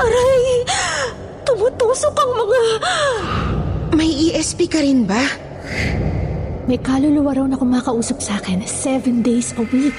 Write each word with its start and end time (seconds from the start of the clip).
Aray! 0.00 0.64
Tumutusok 1.44 2.14
ang 2.16 2.32
mga... 2.32 2.58
May 3.92 4.32
ESP 4.32 4.72
ka 4.72 4.80
rin 4.80 5.04
ba? 5.04 5.20
May 6.64 6.80
kaluluwa 6.80 7.36
raw 7.36 7.44
na 7.44 7.60
kumakausap 7.60 8.24
sa 8.24 8.40
akin 8.40 8.64
seven 8.64 9.20
days 9.20 9.52
a 9.60 9.64
week. 9.68 9.92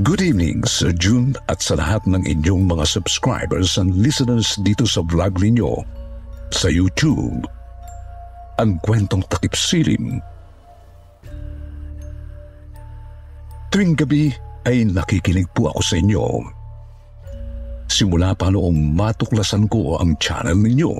Good 0.00 0.24
evening, 0.24 0.64
Sir 0.64 0.96
June 0.96 1.36
at 1.52 1.60
sa 1.60 1.76
lahat 1.76 2.08
ng 2.08 2.24
inyong 2.24 2.64
mga 2.72 2.88
subscribers 2.88 3.76
and 3.76 3.92
listeners 4.00 4.56
dito 4.64 4.88
sa 4.88 5.04
vlog 5.04 5.36
ninyo 5.36 5.76
sa 6.48 6.72
YouTube. 6.72 7.44
Ang 8.56 8.80
kwentong 8.80 9.20
takip 9.28 9.52
silim. 9.52 10.24
Tuwing 13.68 13.92
gabi 13.92 14.32
ay 14.64 14.88
nakikinig 14.88 15.52
po 15.52 15.68
ako 15.68 15.84
sa 15.84 16.00
inyo. 16.00 16.48
Simula 17.92 18.32
pa 18.32 18.48
noong 18.48 18.96
matuklasan 18.96 19.68
ko 19.68 20.00
ang 20.00 20.16
channel 20.16 20.56
ninyo. 20.56 20.96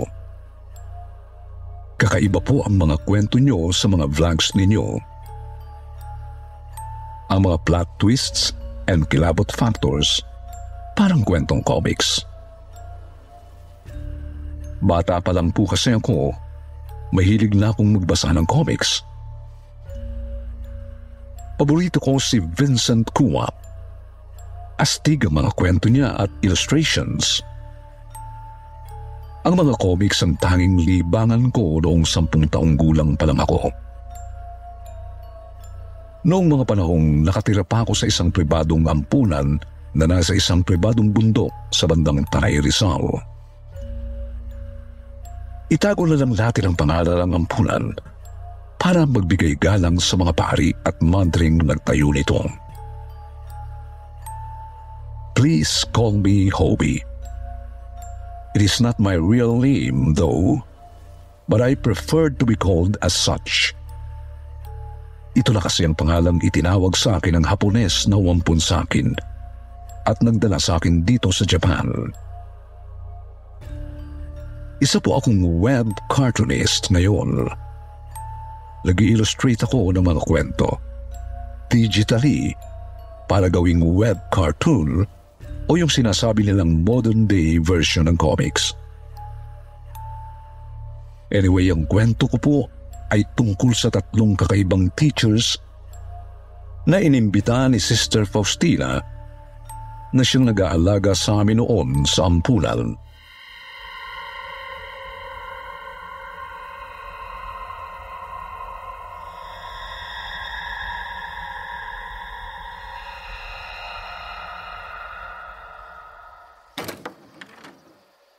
Kakaiba 1.97 2.43
po 2.45 2.69
ang 2.69 2.77
mga 2.77 3.01
kwento 3.09 3.41
nyo 3.41 3.73
sa 3.73 3.89
mga 3.89 4.13
vlogs 4.13 4.53
ninyo. 4.53 5.01
Ang 7.33 7.41
mga 7.49 7.57
plot 7.65 7.89
twists 7.97 8.60
and 8.91 9.07
kilabot 9.07 9.47
factors 9.55 10.21
parang 10.99 11.23
kwentong 11.23 11.63
comics. 11.63 12.27
Bata 14.85 15.23
pa 15.23 15.33
lang 15.33 15.49
po 15.55 15.65
kasi 15.65 15.97
ako, 15.97 16.35
mahilig 17.15 17.57
na 17.57 17.73
akong 17.73 17.97
magbasa 17.97 18.35
ng 18.35 18.45
comics. 18.45 19.01
Paborito 21.61 22.01
ko 22.01 22.21
si 22.21 22.41
Vincent 22.41 23.09
Kua. 23.13 23.45
Astig 24.81 25.29
ang 25.29 25.41
mga 25.41 25.53
kwento 25.57 25.93
niya 25.93 26.17
at 26.17 26.33
illustrations. 26.41 27.45
Ang 29.45 29.57
mga 29.57 29.77
comics 29.81 30.21
ang 30.25 30.37
tanging 30.41 30.81
libangan 30.81 31.53
ko 31.53 31.81
noong 31.81 32.05
sampung 32.05 32.49
taong 32.49 32.77
gulang 32.77 33.17
pa 33.17 33.29
lang 33.29 33.41
ako. 33.41 33.69
Noong 36.21 36.53
mga 36.53 36.65
panahong 36.69 37.25
nakatira 37.25 37.65
pa 37.65 37.81
ako 37.81 37.97
sa 37.97 38.05
isang 38.05 38.29
pribadong 38.29 38.85
ampunan 38.85 39.57
na 39.97 40.05
nasa 40.05 40.37
isang 40.37 40.61
pribadong 40.61 41.09
bundok 41.09 41.49
sa 41.73 41.89
bandang 41.89 42.21
Tanay 42.29 42.61
Rizal. 42.61 43.09
Itago 45.73 46.05
na 46.05 46.21
lang 46.21 46.37
natin 46.37 46.71
ang 46.71 46.77
pangalan 46.77 47.25
ng 47.25 47.33
ampunan 47.41 47.85
para 48.77 49.09
magbigay 49.09 49.57
galang 49.57 49.97
sa 49.97 50.21
mga 50.21 50.33
pari 50.37 50.77
at 50.85 50.99
mandring 51.01 51.57
nagtayo 51.63 52.13
nito. 52.13 52.45
Please 55.33 55.89
call 55.97 56.21
me 56.21 56.53
Hobie. 56.53 57.01
It 58.53 58.61
is 58.61 58.77
not 58.83 59.01
my 59.01 59.17
real 59.17 59.57
name 59.57 60.13
though, 60.13 60.61
but 61.49 61.65
I 61.65 61.81
prefer 61.81 62.29
to 62.29 62.45
be 62.45 62.59
called 62.59 63.01
as 63.01 63.17
such. 63.17 63.73
Ito 65.39 65.55
na 65.55 65.63
kasi 65.63 65.87
ang 65.87 65.95
pangalang 65.95 66.43
itinawag 66.43 66.99
sa 66.99 67.23
akin 67.23 67.39
ng 67.39 67.45
Hapones 67.47 68.11
na 68.11 68.19
wampun 68.19 68.59
sa 68.59 68.83
akin 68.83 69.15
at 70.11 70.19
nagdala 70.25 70.59
sa 70.59 70.83
akin 70.83 71.07
dito 71.07 71.31
sa 71.31 71.47
Japan. 71.47 71.87
Isa 74.81 74.99
po 74.99 75.21
akong 75.21 75.45
web 75.61 75.87
cartoonist 76.09 76.91
ngayon. 76.91 77.47
Nag-illustrate 78.83 79.61
ako 79.61 79.93
ng 79.93 80.03
mga 80.03 80.21
kwento 80.25 80.81
digitally 81.71 82.57
para 83.31 83.47
gawing 83.47 83.85
web 83.85 84.19
cartoon 84.35 85.07
o 85.71 85.79
yung 85.79 85.93
sinasabi 85.93 86.43
nilang 86.49 86.83
modern 86.83 87.31
day 87.31 87.63
version 87.63 88.11
ng 88.11 88.19
comics. 88.19 88.75
Anyway, 91.31 91.71
ang 91.71 91.87
kwento 91.87 92.27
ko 92.27 92.37
po 92.43 92.57
ay 93.11 93.27
tungkol 93.35 93.75
sa 93.75 93.91
tatlong 93.91 94.39
kakaibang 94.39 94.89
teachers 94.95 95.59
na 96.87 97.03
inimbita 97.03 97.69
ni 97.69 97.77
Sister 97.77 98.25
Faustina 98.25 99.03
na 100.11 100.23
siyang 100.23 100.51
nag-aalaga 100.51 101.15
sa 101.15 101.43
amin 101.43 101.63
noon 101.63 102.03
sa 102.07 102.27
ampunan. 102.27 102.95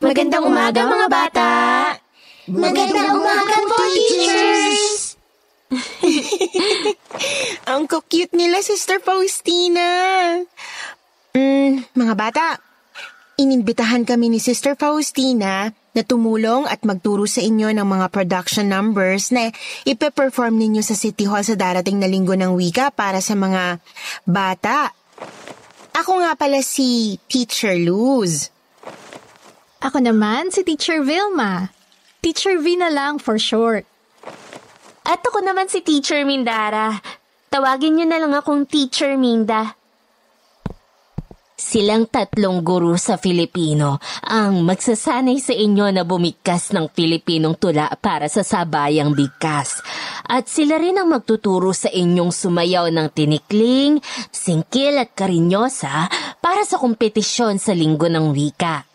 Magandang 0.01 0.43
umaga 0.43 0.81
mga 0.83 1.07
bata! 1.07 1.40
Magandang 2.51 3.15
umaga 3.15 3.57
po, 3.63 3.79
teachers! 3.95 5.15
Ang 7.71 7.87
cute 7.87 8.35
nila, 8.35 8.59
Sister 8.59 8.99
Faustina. 8.99 9.87
Mm, 11.31 11.87
mga 11.95 12.15
bata, 12.19 12.59
inimbitahan 13.39 14.03
kami 14.03 14.27
ni 14.27 14.43
Sister 14.43 14.75
Faustina 14.75 15.71
na 15.71 16.03
tumulong 16.03 16.67
at 16.67 16.83
magturo 16.83 17.23
sa 17.23 17.39
inyo 17.39 17.71
ng 17.71 17.87
mga 17.87 18.11
production 18.11 18.67
numbers 18.67 19.31
na 19.31 19.55
ipe-perform 19.87 20.59
ninyo 20.59 20.83
sa 20.83 20.99
City 20.99 21.31
Hall 21.31 21.47
sa 21.47 21.55
darating 21.55 22.03
na 22.03 22.11
linggo 22.11 22.35
ng 22.35 22.51
wika 22.51 22.91
para 22.91 23.23
sa 23.23 23.31
mga 23.31 23.79
bata. 24.27 24.91
Ako 25.95 26.19
nga 26.19 26.35
pala 26.35 26.59
si 26.59 27.15
Teacher 27.31 27.79
Luz. 27.79 28.51
Ako 29.79 30.03
naman 30.03 30.51
si 30.51 30.67
Teacher 30.67 30.99
Vilma. 30.99 31.79
Teacher 32.21 32.61
V 32.61 32.77
na 32.77 32.93
lang 32.93 33.17
for 33.17 33.41
short. 33.41 33.81
At 35.09 35.25
ako 35.25 35.41
naman 35.41 35.73
si 35.73 35.81
Teacher 35.81 36.21
Mindara. 36.21 37.01
Tawagin 37.49 37.97
niyo 37.97 38.05
na 38.05 38.21
lang 38.21 38.37
akong 38.37 38.69
Teacher 38.69 39.17
Minda. 39.17 39.73
Silang 41.57 42.05
tatlong 42.13 42.61
guru 42.61 42.93
sa 43.01 43.17
Filipino 43.17 43.97
ang 44.21 44.61
magsasanay 44.61 45.41
sa 45.41 45.57
inyo 45.57 45.89
na 45.89 46.05
bumigkas 46.05 46.77
ng 46.77 46.93
Filipinong 46.93 47.57
tula 47.57 47.89
para 47.97 48.29
sa 48.29 48.45
sabayang 48.45 49.17
bigkas. 49.17 49.81
At 50.29 50.45
sila 50.45 50.77
rin 50.77 51.01
ang 51.01 51.09
magtuturo 51.09 51.73
sa 51.73 51.89
inyong 51.89 52.29
sumayaw 52.29 52.85
ng 52.93 53.09
tinikling, 53.17 53.97
singkil 54.29 55.01
at 55.01 55.17
karinyosa 55.17 56.05
para 56.37 56.61
sa 56.69 56.77
kompetisyon 56.77 57.57
sa 57.57 57.73
linggo 57.73 58.05
ng 58.05 58.29
wika. 58.29 58.90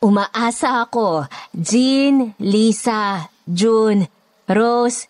Umaasa 0.00 0.88
ako, 0.88 1.28
Jean, 1.52 2.32
Lisa, 2.40 3.28
June, 3.44 4.08
Rose, 4.48 5.04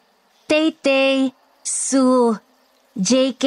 Tay-Tay, 0.51 1.31
Sue, 1.63 2.35
JK, 2.99 3.45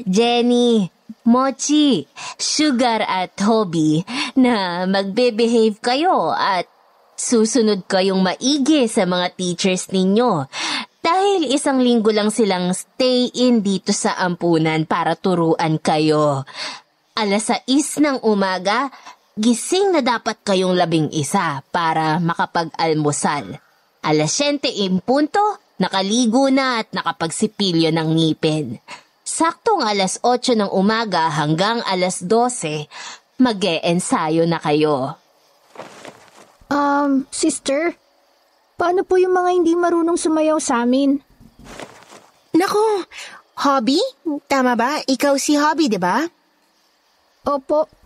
Jenny, 0.00 0.88
Mochi, 1.28 2.08
Sugar 2.40 3.04
at 3.04 3.36
Hobby 3.44 4.00
na 4.40 4.88
magbe-behave 4.88 5.76
kayo 5.84 6.32
at 6.32 6.64
susunod 7.12 7.84
kayong 7.84 8.24
maigi 8.24 8.88
sa 8.88 9.04
mga 9.04 9.36
teachers 9.36 9.92
ninyo. 9.92 10.48
Dahil 11.04 11.52
isang 11.52 11.84
linggo 11.84 12.08
lang 12.08 12.32
silang 12.32 12.72
stay 12.72 13.28
in 13.36 13.60
dito 13.60 13.92
sa 13.92 14.16
ampunan 14.16 14.88
para 14.88 15.12
turuan 15.12 15.76
kayo. 15.76 16.48
Alas 17.12 17.52
6 17.68 18.00
ng 18.00 18.18
umaga, 18.24 18.88
gising 19.40 19.96
na 19.96 20.04
dapat 20.04 20.36
kayong 20.44 20.76
labing 20.76 21.08
isa 21.16 21.64
para 21.72 22.20
makapag-almusal. 22.20 23.56
Alas 24.04 24.36
7 24.36 24.68
impunto, 24.84 25.40
nakaligo 25.80 26.52
na 26.52 26.84
at 26.84 26.92
nakapagsipilyo 26.92 27.88
ng 27.88 28.08
ngipin. 28.20 28.76
Saktong 29.24 29.80
alas 29.80 30.20
8 30.20 30.60
ng 30.60 30.70
umaga 30.76 31.32
hanggang 31.32 31.80
alas 31.88 32.20
12, 32.20 32.84
mag 33.40 33.60
ensayo 33.80 34.44
na 34.44 34.60
kayo. 34.60 35.16
Um, 36.68 37.24
sister, 37.32 37.96
paano 38.76 39.08
po 39.08 39.16
yung 39.16 39.32
mga 39.32 39.50
hindi 39.56 39.72
marunong 39.72 40.20
sumayaw 40.20 40.60
sa 40.60 40.84
amin? 40.84 41.16
Nako, 42.52 43.08
Hobby? 43.64 44.00
Tama 44.44 44.76
ba? 44.76 45.00
Ikaw 45.00 45.34
si 45.40 45.56
Hobby, 45.56 45.88
di 45.88 45.96
ba? 45.96 46.28
Opo, 47.48 47.99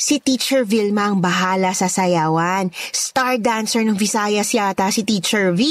Si 0.00 0.16
Teacher 0.16 0.64
Vilma 0.64 1.12
ang 1.12 1.20
bahala 1.20 1.76
sa 1.76 1.84
sayawan. 1.84 2.72
Star 2.88 3.36
dancer 3.36 3.84
ng 3.84 4.00
Visayas 4.00 4.48
yata 4.56 4.88
si 4.88 5.04
Teacher 5.04 5.52
V. 5.52 5.60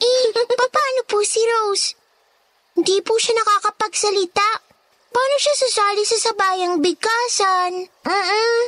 Eh, 0.00 0.24
paano 0.56 1.00
po 1.04 1.20
si 1.24 1.40
Rose? 1.44 1.92
Hindi 2.76 3.04
po 3.04 3.20
siya 3.20 3.36
nakakapagsalita. 3.36 4.48
Paano 5.10 5.36
siya 5.36 5.54
sasali 5.58 6.02
sa 6.08 6.18
sabayang 6.30 6.80
bigkasan? 6.80 7.72
Uh-uh. 8.06 8.60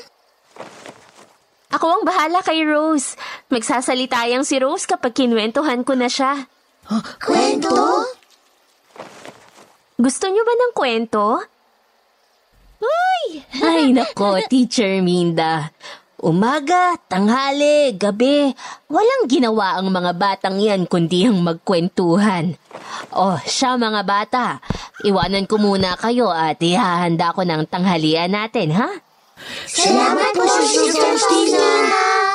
Ako 1.73 1.87
ang 1.89 2.03
bahala 2.05 2.44
kay 2.44 2.61
Rose. 2.69 3.17
Magsasalita 3.49 4.29
yang 4.29 4.44
si 4.44 4.61
Rose 4.61 4.85
kapag 4.85 5.17
kinwentuhan 5.17 5.87
ko 5.89 5.97
na 5.97 6.12
siya. 6.12 6.49
Kwento? 7.23 8.05
Gusto 10.02 10.26
niyo 10.26 10.43
ba 10.43 10.50
ng 10.58 10.72
kwento? 10.75 11.38
Ay! 12.82 13.22
Ay, 13.70 13.82
nako, 13.94 14.43
Teacher 14.50 14.99
Minda. 14.99 15.70
Umaga, 16.19 16.99
tanghali, 17.06 17.94
gabi, 17.94 18.50
walang 18.90 19.26
ginawa 19.31 19.78
ang 19.78 19.90
mga 19.90 20.12
batang 20.14 20.58
yan 20.58 20.87
kundi 20.90 21.26
ang 21.26 21.38
magkwentuhan. 21.43 22.54
Oh, 23.14 23.38
siya 23.43 23.75
mga 23.75 24.02
bata, 24.06 24.58
iwanan 25.06 25.50
ko 25.50 25.58
muna 25.58 25.99
kayo 25.99 26.31
at 26.31 26.62
ihahanda 26.62 27.34
ko 27.34 27.43
ng 27.43 27.66
tanghalian 27.66 28.31
natin, 28.31 28.75
ha? 28.75 28.90
Salamat 29.66 30.34
po, 30.34 30.46
Sister 30.46 30.94
Faustina! 30.94 32.31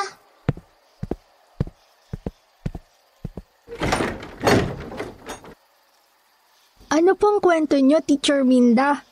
Ano 6.87 7.11
pong 7.19 7.43
kwento 7.43 7.75
nyo, 7.79 7.99
Teacher 8.03 8.47
Minda? 8.47 9.03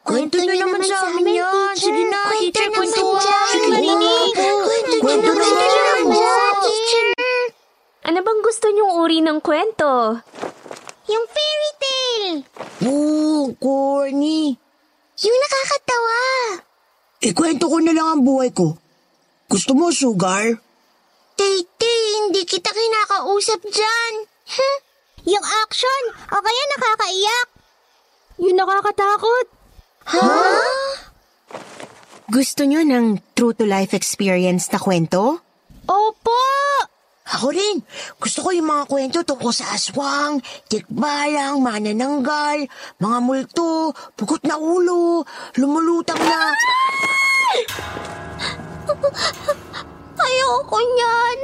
Kwento 0.00 0.40
na 0.40 0.54
naman 0.56 0.80
sa 0.80 1.12
amin 1.12 1.38
yan. 1.38 1.76
Sige 1.76 2.02
na, 2.08 2.32
teacher, 2.32 2.72
kwentuhan. 2.72 3.52
Sige 3.52 3.68
marinig. 3.68 4.32
Kwento 4.98 5.30
na 5.36 5.44
naman 5.44 6.04
dyan, 6.08 6.52
teacher. 6.64 7.06
Ano 8.08 8.18
bang 8.24 8.40
gusto 8.40 8.66
niyong 8.72 8.92
uri 8.96 9.18
ng 9.20 9.38
kwento? 9.44 10.18
Yung 11.10 11.26
fairy 11.28 11.70
tale. 11.76 12.34
Oo, 12.88 13.52
corny. 13.60 14.56
Yung 15.20 15.38
nakakatawa. 15.44 16.20
Ikwento 17.20 17.64
ko 17.68 17.76
na 17.84 17.92
lang 17.92 18.08
ang 18.08 18.22
buhay 18.24 18.50
ko. 18.56 18.80
Gusto 19.52 19.76
mo, 19.76 19.92
sugar? 19.92 20.56
Tete, 21.36 21.92
hindi 22.18 22.48
kita 22.48 22.72
kinakausap 22.72 23.60
dyan. 23.68 24.12
Huh? 24.48 24.78
Yung 25.28 25.44
action, 25.64 26.02
o 26.32 26.40
kaya 26.40 26.62
nakakaiyak. 26.76 27.48
Yung 28.40 28.56
nakakatakot. 28.56 29.46
Gusto 32.30 32.62
nyo 32.64 32.80
ng 32.86 33.34
true-to-life 33.36 33.92
experience 33.92 34.70
na 34.72 34.78
kwento? 34.80 35.42
Opo! 35.90 36.40
Ako 37.30 37.54
rin. 37.54 37.78
Gusto 38.18 38.42
ko 38.42 38.48
yung 38.50 38.66
mga 38.66 38.84
kwento 38.90 39.18
tungkol 39.22 39.54
sa 39.54 39.70
aswang, 39.76 40.42
tikbalang, 40.66 41.62
manananggal, 41.62 42.66
mga 42.98 43.18
multo, 43.22 43.94
pugot 44.18 44.42
na 44.46 44.58
ulo, 44.58 45.22
lumulutang 45.54 46.18
na... 46.18 46.50
Ayoko 50.20 50.76
niyan. 50.78 51.38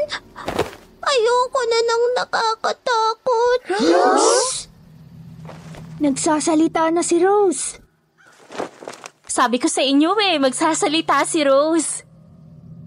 Ayoko 1.06 1.61
na 1.70 1.79
nang 1.87 2.05
nakakatakot. 2.19 3.58
Nagsasalita 6.03 6.91
na 6.91 7.00
si 7.06 7.23
Rose. 7.23 7.79
Sabi 9.26 9.61
ko 9.62 9.69
sa 9.70 9.85
inyo 9.85 10.17
eh, 10.19 10.37
magsasalita 10.43 11.23
si 11.25 11.47
Rose. 11.47 12.03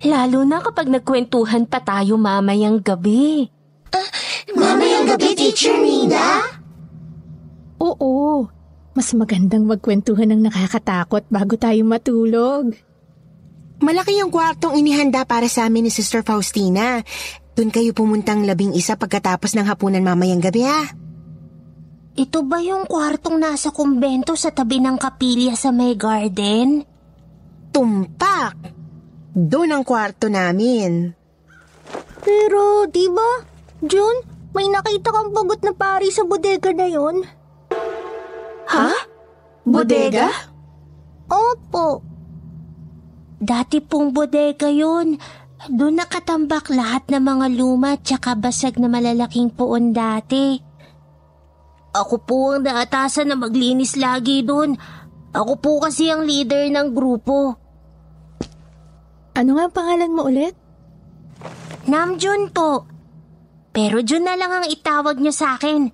Lalo 0.03 0.47
na 0.47 0.63
kapag 0.63 0.87
nagkwentuhan 0.87 1.67
pa 1.67 1.83
tayo 1.83 2.15
mamayang 2.15 2.79
gabi. 2.79 3.51
Mamayang 4.55 5.05
gabi, 5.15 5.35
Teacher 5.35 5.75
Mina. 5.77 6.41
Oo, 7.79 8.47
mas 8.95 9.11
magandang 9.15 9.63
magkwentuhan 9.67 10.35
ng 10.35 10.41
nakakatakot 10.47 11.27
bago 11.31 11.53
tayo 11.55 11.81
matulog. 11.85 12.75
Malaki 13.79 14.19
yung 14.19 14.31
kwartong 14.31 14.75
inihanda 14.75 15.23
para 15.23 15.47
sa 15.47 15.67
amin 15.67 15.87
ni 15.87 15.91
Sister 15.93 16.19
Faustina. 16.19 16.99
Doon 17.59 17.75
kayo 17.75 17.91
pumuntang 17.91 18.47
labing 18.47 18.71
isa 18.71 18.95
pagkatapos 18.95 19.51
ng 19.51 19.67
hapunan 19.67 19.99
mamayang 19.99 20.39
gabi 20.39 20.63
ha. 20.63 20.95
Ito 22.15 22.47
ba 22.47 22.63
yung 22.63 22.87
kwartong 22.87 23.35
nasa 23.35 23.75
kumbento 23.75 24.31
sa 24.39 24.55
tabi 24.55 24.79
ng 24.79 24.95
kapilya 24.95 25.59
sa 25.59 25.75
may 25.75 25.99
garden? 25.99 26.87
Tumpak! 27.75 28.55
Doon 29.35 29.75
ang 29.75 29.83
kwarto 29.83 30.31
namin. 30.31 31.11
Pero, 32.23 32.87
di 32.87 33.11
ba, 33.11 33.43
June, 33.83 34.23
may 34.55 34.71
nakita 34.71 35.11
kang 35.11 35.35
bagot 35.35 35.59
na 35.59 35.75
pari 35.75 36.15
sa 36.15 36.23
bodega 36.23 36.71
na 36.71 36.87
yon? 36.87 37.27
Ha? 38.71 38.91
Bodega? 39.67 40.31
Opo. 41.27 42.07
Dati 43.35 43.83
pong 43.83 44.15
bodega 44.15 44.71
yun. 44.71 45.19
Doon 45.67 45.99
nakatambak 45.99 46.71
lahat 46.71 47.11
ng 47.11 47.19
mga 47.19 47.47
luma 47.59 47.99
at 47.99 48.07
saka 48.07 48.31
basag 48.39 48.79
na 48.79 48.87
malalaking 48.87 49.51
puon 49.51 49.91
dati. 49.91 50.55
Ako 51.91 52.15
po 52.23 52.55
ang 52.55 52.63
naatasan 52.63 53.27
na 53.27 53.35
maglinis 53.35 53.99
lagi 53.99 54.39
doon. 54.39 54.79
Ako 55.35 55.59
po 55.59 55.83
kasi 55.83 56.07
ang 56.07 56.23
leader 56.23 56.71
ng 56.71 56.95
grupo. 56.95 57.59
Ano 59.35 59.59
nga 59.59 59.63
ang 59.67 59.75
pangalan 59.75 60.15
mo 60.15 60.31
ulit? 60.31 60.55
Namjoon 61.91 62.55
po. 62.55 62.87
Pero 63.75 63.99
Jun 63.99 64.23
na 64.23 64.39
lang 64.39 64.63
ang 64.63 64.65
itawag 64.71 65.19
niyo 65.19 65.35
sa 65.35 65.59
akin. 65.59 65.91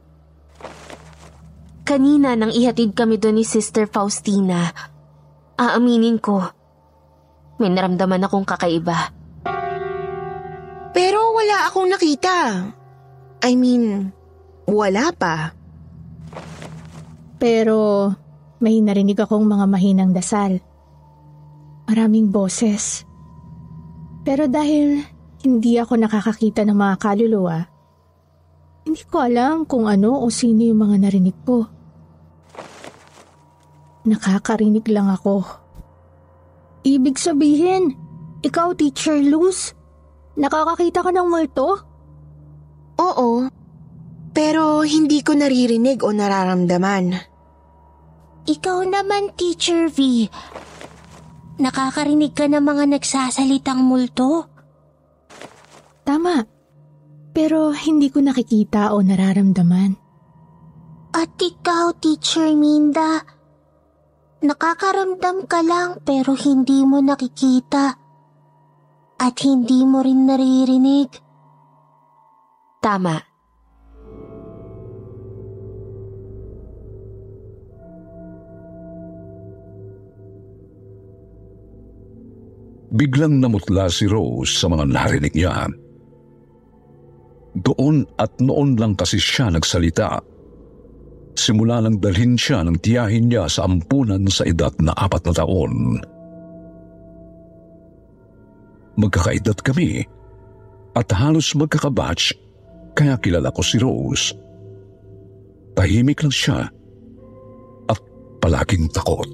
Kanina 1.86 2.38
nang 2.38 2.54
ihatid 2.54 2.94
kami 2.94 3.18
doon 3.18 3.42
ni 3.42 3.46
Sister 3.46 3.86
Faustina, 3.86 4.74
aaminin 5.58 6.18
ko, 6.18 6.42
may 7.62 7.70
naramdaman 7.70 8.25
akong 8.25 8.42
kakaiba. 8.42 9.25
Pero 10.96 11.36
wala 11.36 11.68
akong 11.68 11.92
nakita. 11.92 12.72
I 13.44 13.52
mean, 13.60 14.16
wala 14.64 15.12
pa. 15.12 15.52
Pero, 17.36 18.08
may 18.64 18.80
narinig 18.80 19.20
akong 19.20 19.44
mga 19.44 19.68
mahinang 19.68 20.16
dasal. 20.16 20.64
Maraming 21.92 22.32
boses. 22.32 23.04
Pero 24.24 24.48
dahil 24.48 25.04
hindi 25.44 25.75
ako 25.75 26.00
nakakakita 26.00 26.64
ng 26.64 26.80
mga 26.80 26.96
kaluluwa, 26.96 27.60
hindi 28.88 29.04
ko 29.04 29.20
alam 29.20 29.68
kung 29.68 29.92
ano 29.92 30.24
o 30.24 30.32
sino 30.32 30.64
yung 30.64 30.80
mga 30.80 30.96
narinig 31.04 31.38
ko. 31.44 31.68
Nakakarinig 34.08 34.88
lang 34.88 35.12
ako. 35.12 35.44
Ibig 36.88 37.20
sabihin, 37.20 38.00
ikaw, 38.48 38.72
Teacher 38.78 39.20
Luz, 39.20 39.75
nakakakita 40.36 41.04
ka 41.04 41.12
ng 41.12 41.27
multo? 41.27 41.68
Oo. 43.00 43.48
Pero 44.36 44.84
hindi 44.84 45.24
ko 45.24 45.36
naririnig 45.36 46.04
o 46.04 46.12
nararamdaman. 46.12 47.06
Ikaw 48.46 48.80
naman, 48.86 49.34
Teacher 49.34 49.89
V. 49.89 50.30
Nakakarinig 51.56 52.36
ka 52.36 52.46
ng 52.51 52.62
mga 52.62 52.84
nagsasalitang 52.94 53.80
multo? 53.80 54.51
Tama. 56.04 56.44
Pero 57.32 57.72
hindi 57.72 58.12
ko 58.12 58.20
nakikita 58.22 58.92
o 58.94 59.00
nararamdaman. 59.00 59.98
At 61.15 61.32
ikaw, 61.39 61.96
Teacher 61.96 62.51
Minda, 62.54 63.24
nakakaramdam 64.44 65.48
ka 65.48 65.63
lang 65.63 66.04
pero 66.04 66.36
hindi 66.36 66.84
mo 66.84 67.00
nakikita. 67.00 68.05
At 69.16 69.40
hindi 69.48 69.82
mo 69.88 70.04
rin 70.04 70.28
naririnig. 70.28 71.10
Tama. 72.84 73.16
Biglang 82.96 83.44
namutla 83.44 83.92
si 83.92 84.08
Rose 84.08 84.56
sa 84.56 84.72
mga 84.72 84.88
narinig 84.88 85.36
niya. 85.36 85.68
Doon 87.56 88.08
at 88.20 88.36
noon 88.40 88.80
lang 88.80 88.96
kasi 88.96 89.20
siya 89.20 89.52
nagsalita. 89.52 90.20
Simula 91.36 91.84
nang 91.84 92.00
dalhin 92.00 92.40
siya 92.40 92.64
ng 92.64 92.80
tiyahin 92.80 93.28
niya 93.28 93.52
sa 93.52 93.68
ampunan 93.68 94.24
sa 94.32 94.48
edad 94.48 94.72
na 94.80 94.96
apat 94.96 95.28
na 95.28 95.34
taon. 95.36 96.00
Magkakaedad 98.96 99.60
kami 99.60 100.08
at 100.96 101.12
halos 101.12 101.52
magkakabatch 101.52 102.32
kaya 102.96 103.20
kilala 103.20 103.52
ko 103.52 103.60
si 103.60 103.75
Rose. 103.75 104.32
Tahimik 105.75 106.24
lang 106.24 106.32
siya 106.32 106.72
at 107.92 108.00
palaging 108.40 108.88
takot. 108.96 109.28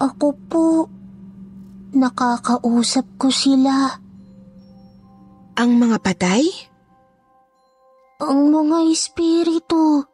Ako 0.00 0.32
po, 0.48 0.88
nakakausap 1.92 3.04
ko 3.20 3.28
sila. 3.28 4.00
Ang 5.60 5.70
mga 5.76 6.00
patay? 6.00 6.69
Ang 8.20 8.52
mga 8.52 8.78
espiritu. 8.92 10.04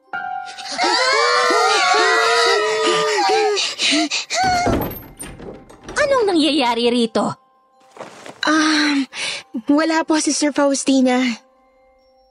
Anong 5.98 6.24
nangyayari 6.30 6.86
rito? 6.86 7.26
Um, 8.46 9.02
wala 9.74 10.06
po, 10.06 10.22
Sister 10.22 10.54
Faustina. 10.54 11.18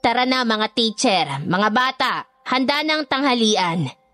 Tara 0.00 0.24
na 0.24 0.48
mga 0.48 0.72
teacher, 0.72 1.24
mga 1.44 1.68
bata, 1.68 2.24
handa 2.48 2.80
ng 2.80 3.04
tanghalian. 3.04 4.05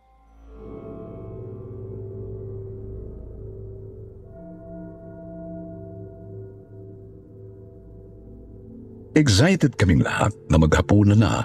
Excited 9.13 9.77
kaming 9.77 10.01
lahat 10.01 10.33
na 10.49 10.57
maghapunan 10.57 11.21
na. 11.21 11.45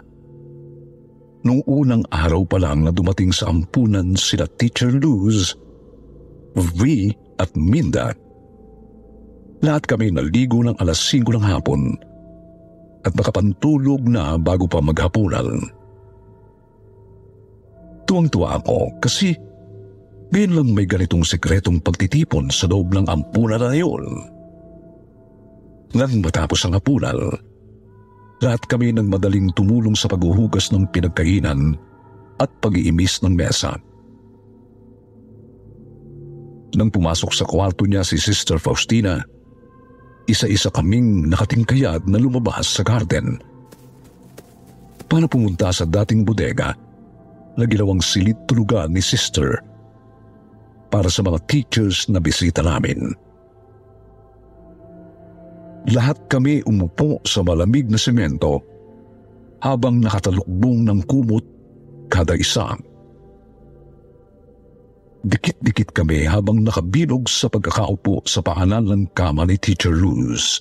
Nung 1.43 1.59
unang 1.67 2.07
araw 2.07 2.47
pa 2.47 2.59
lang 2.63 2.87
na 2.87 2.95
dumating 2.95 3.35
sa 3.35 3.51
ampunan 3.51 4.15
sila 4.15 4.47
Teacher 4.55 4.91
Luz, 4.91 5.51
V 6.55 7.11
at 7.35 7.51
Minda. 7.59 8.15
Lahat 9.59 9.83
kami 9.83 10.15
naligo 10.15 10.63
ng 10.63 10.79
alas 10.79 10.99
5 11.11 11.27
ng 11.27 11.43
hapon 11.43 11.81
at 13.03 13.11
nakapantulog 13.15 13.99
na 14.07 14.39
bago 14.39 14.63
pa 14.63 14.79
maghapunan. 14.79 15.59
Tuwang-tuwa 18.07 18.63
ako 18.63 18.95
kasi 19.03 19.35
ngayon 20.31 20.55
lang 20.55 20.69
may 20.71 20.87
ganitong 20.87 21.23
sekretong 21.23 21.83
pagtitipon 21.83 22.47
sa 22.47 22.67
loob 22.67 22.95
ng 22.95 23.07
ampunan 23.11 23.59
na 23.59 23.75
yun. 23.75 24.03
Nang 25.95 26.19
matapos 26.19 26.67
ang 26.67 26.75
hapunan, 26.75 27.15
lahat 28.41 28.61
kami 28.69 28.93
nang 28.93 29.09
madaling 29.09 29.49
tumulong 29.57 29.97
sa 29.97 30.05
paghuhugas 30.09 30.69
ng 30.69 30.85
pinagkainan 30.93 31.73
at 32.37 32.49
pag-iimis 32.61 33.21
ng 33.25 33.33
mesa. 33.33 33.73
Nang 36.77 36.93
pumasok 36.93 37.31
sa 37.33 37.45
kwarto 37.49 37.89
niya 37.89 38.05
si 38.05 38.21
Sister 38.21 38.61
Faustina, 38.61 39.17
isa-isa 40.29 40.69
kaming 40.69 41.25
nakatingkayad 41.33 42.05
na 42.05 42.21
lumabas 42.21 42.69
sa 42.69 42.85
garden. 42.85 43.41
Para 45.07 45.25
pumunta 45.25 45.73
sa 45.73 45.87
dating 45.87 46.27
bodega 46.27 46.75
na 47.57 47.65
ginawang 47.65 48.03
silid 48.03 48.37
tulugan 48.45 48.93
ni 48.93 49.01
Sister 49.01 49.57
para 50.93 51.09
sa 51.09 51.25
mga 51.25 51.41
teachers 51.49 52.05
na 52.11 52.21
bisita 52.21 52.61
namin. 52.61 53.15
Lahat 55.87 56.19
kami 56.27 56.59
umupo 56.67 57.23
sa 57.23 57.39
malamig 57.47 57.87
na 57.87 57.95
semento 57.95 58.59
habang 59.63 60.03
nakatalukbong 60.03 60.83
ng 60.83 60.99
kumot 61.07 61.45
kada 62.11 62.35
isa. 62.35 62.75
Dikit-dikit 65.23 65.95
kami 65.95 66.27
habang 66.27 66.59
nakabilog 66.59 67.31
sa 67.31 67.47
pagkakaupo 67.47 68.19
sa 68.27 68.43
paanan 68.43 68.83
ng 68.83 69.03
kama 69.15 69.47
ni 69.47 69.55
Teacher 69.55 69.95
Luz. 69.95 70.59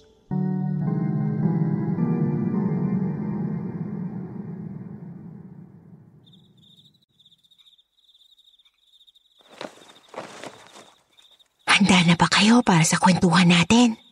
Handa 11.67 11.99
na 12.07 12.15
ba 12.15 12.31
kayo 12.31 12.63
para 12.63 12.87
sa 12.87 12.97
kwentuhan 13.03 13.51
natin? 13.51 14.07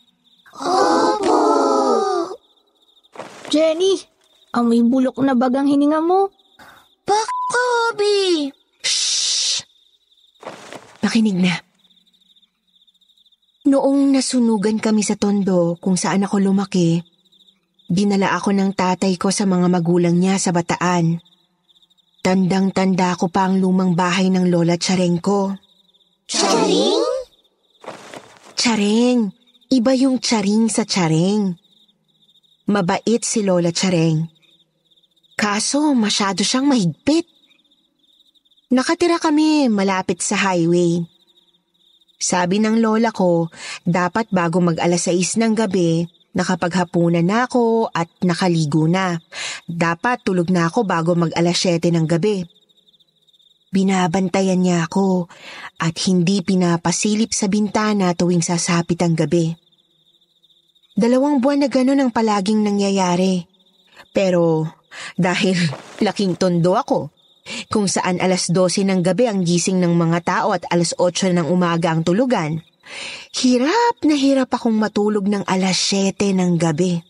Jenny, 3.54 3.94
amoy 4.50 4.82
bulok 4.82 5.22
na 5.22 5.38
bagang 5.38 5.70
hininga 5.70 6.02
mo. 6.02 6.26
Kobe! 7.06 8.50
Makinig 10.98 11.38
na. 11.38 11.54
Noong 13.70 14.10
nasunugan 14.10 14.82
kami 14.82 15.06
sa 15.06 15.14
tondo 15.14 15.78
kung 15.78 15.94
saan 15.94 16.26
ako 16.26 16.42
lumaki, 16.42 16.98
dinala 17.86 18.34
ako 18.34 18.50
ng 18.58 18.74
tatay 18.74 19.14
ko 19.22 19.30
sa 19.30 19.46
mga 19.46 19.70
magulang 19.70 20.18
niya 20.18 20.34
sa 20.42 20.50
bataan. 20.50 21.22
Tandang-tanda 22.26 23.14
ko 23.14 23.30
pa 23.30 23.46
ang 23.46 23.62
lumang 23.62 23.94
bahay 23.94 24.34
ng 24.34 24.50
lola 24.50 24.74
Tsareng 24.74 25.22
ko. 25.22 25.54
Charing? 26.26 27.06
Tsareng, 28.58 29.30
iba 29.70 29.92
yung 29.94 30.18
Tsaring 30.18 30.66
sa 30.66 30.82
Tsareng. 30.82 31.63
Mabait 32.64 33.20
si 33.20 33.44
Lola 33.44 33.68
Tsareng. 33.68 34.24
Kaso 35.36 35.92
masyado 35.92 36.40
siyang 36.40 36.64
mahigpit. 36.64 37.28
Nakatira 38.72 39.20
kami 39.20 39.68
malapit 39.68 40.24
sa 40.24 40.40
highway. 40.40 41.04
Sabi 42.16 42.64
ng 42.64 42.80
lola 42.80 43.12
ko, 43.12 43.52
dapat 43.84 44.32
bago 44.32 44.64
mag 44.64 44.80
alas 44.80 45.12
6 45.12 45.44
ng 45.44 45.52
gabi, 45.52 46.08
nakapaghapunan 46.32 47.20
na 47.20 47.44
ako 47.44 47.92
at 47.92 48.08
nakaligo 48.24 48.88
na. 48.88 49.20
Dapat 49.68 50.24
tulog 50.24 50.48
na 50.48 50.72
ako 50.72 50.88
bago 50.88 51.12
mag 51.12 51.36
alas 51.36 51.60
7 51.60 51.92
ng 51.92 52.08
gabi. 52.08 52.48
Binabantayan 53.76 54.64
niya 54.64 54.88
ako 54.88 55.28
at 55.84 56.00
hindi 56.08 56.40
pinapasilip 56.40 57.36
sa 57.36 57.44
bintana 57.44 58.16
tuwing 58.16 58.40
sasapit 58.40 59.04
ang 59.04 59.12
gabi. 59.12 59.63
Dalawang 60.94 61.42
buwan 61.42 61.66
na 61.66 61.68
gano'n 61.70 62.06
ang 62.06 62.10
palaging 62.14 62.62
nangyayari. 62.62 63.42
Pero 64.14 64.70
dahil 65.18 65.58
laking 66.06 66.38
tondo 66.38 66.78
ako, 66.78 67.10
kung 67.66 67.90
saan 67.90 68.22
alas 68.22 68.46
12 68.54 68.86
ng 68.86 69.00
gabi 69.02 69.26
ang 69.26 69.42
gising 69.42 69.82
ng 69.82 69.90
mga 69.90 70.18
tao 70.22 70.54
at 70.54 70.62
alas 70.70 70.94
8 70.94 71.34
ng 71.34 71.50
umaga 71.50 71.90
ang 71.90 72.06
tulugan, 72.06 72.62
hirap 73.34 73.96
na 74.06 74.14
hirap 74.14 74.54
akong 74.54 74.78
matulog 74.78 75.26
ng 75.26 75.42
alas 75.50 75.76
7 75.90 76.14
ng 76.30 76.54
gabi. 76.62 77.02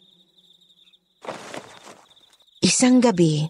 Isang 2.65 3.05
gabi, 3.05 3.45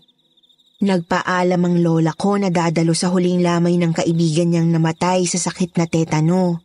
nagpaalam 0.83 1.63
ang 1.63 1.77
lola 1.79 2.11
ko 2.11 2.35
na 2.35 2.51
dadalo 2.51 2.91
sa 2.91 3.15
huling 3.15 3.39
lamay 3.39 3.79
ng 3.79 3.95
kaibigan 3.95 4.51
niyang 4.51 4.75
namatay 4.75 5.23
sa 5.31 5.39
sakit 5.39 5.79
na 5.79 5.87
tetano. 5.87 6.64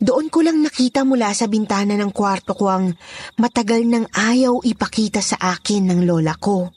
Doon 0.00 0.32
ko 0.32 0.40
lang 0.40 0.64
nakita 0.64 1.04
mula 1.04 1.28
sa 1.36 1.44
bintana 1.44 1.92
ng 1.92 2.08
kwarto 2.08 2.56
ko 2.56 2.72
ang 2.72 2.96
matagal 3.36 3.84
nang 3.84 4.08
ayaw 4.08 4.64
ipakita 4.64 5.20
sa 5.20 5.36
akin 5.36 5.92
ng 5.92 6.00
lola 6.08 6.32
ko. 6.40 6.72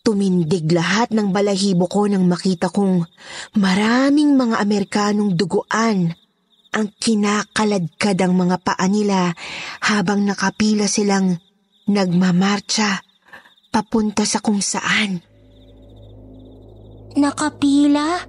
Tumindig 0.00 0.72
lahat 0.72 1.12
ng 1.12 1.36
balahibo 1.36 1.84
ko 1.84 2.08
nang 2.08 2.24
makita 2.24 2.72
kong 2.72 3.04
maraming 3.60 4.40
mga 4.40 4.56
Amerikanong 4.56 5.36
duguan 5.36 6.16
ang 6.72 6.88
kinakaladkad 6.96 8.16
ang 8.24 8.32
mga 8.32 8.56
paa 8.64 8.86
nila 8.88 9.36
habang 9.84 10.24
nakapila 10.24 10.88
silang 10.88 11.36
nagmamarcha 11.88 13.04
papunta 13.68 14.24
sa 14.24 14.40
kung 14.40 14.64
saan. 14.64 15.20
Nakapila? 17.20 18.24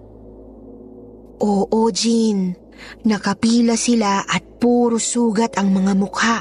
Oo, 1.39 1.79
Jean. 1.95 2.68
Nakapila 3.05 3.79
sila 3.79 4.24
at 4.24 4.59
puro 4.59 5.00
sugat 5.00 5.55
ang 5.55 5.71
mga 5.71 5.93
mukha. 5.95 6.38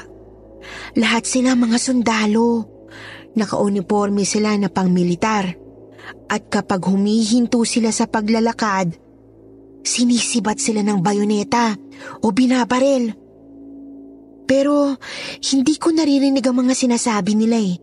Lahat 0.99 1.25
sila 1.25 1.55
mga 1.55 1.79
sundalo. 1.79 2.67
Nakauniforme 3.39 4.27
sila 4.27 4.57
na 4.59 4.67
pang-militar. 4.73 5.55
At 6.29 6.49
kapag 6.49 6.89
humihinto 6.89 7.63
sila 7.63 7.93
sa 7.93 8.09
paglalakad, 8.09 8.97
sinisibat 9.85 10.59
sila 10.61 10.81
ng 10.85 10.99
bayoneta 11.01 11.77
o 12.25 12.33
binabaril. 12.33 13.13
Pero 14.49 14.97
hindi 15.53 15.75
ko 15.77 15.93
naririnig 15.93 16.45
ang 16.49 16.57
mga 16.65 16.75
sinasabi 16.75 17.37
nila 17.37 17.61
eh. 17.61 17.77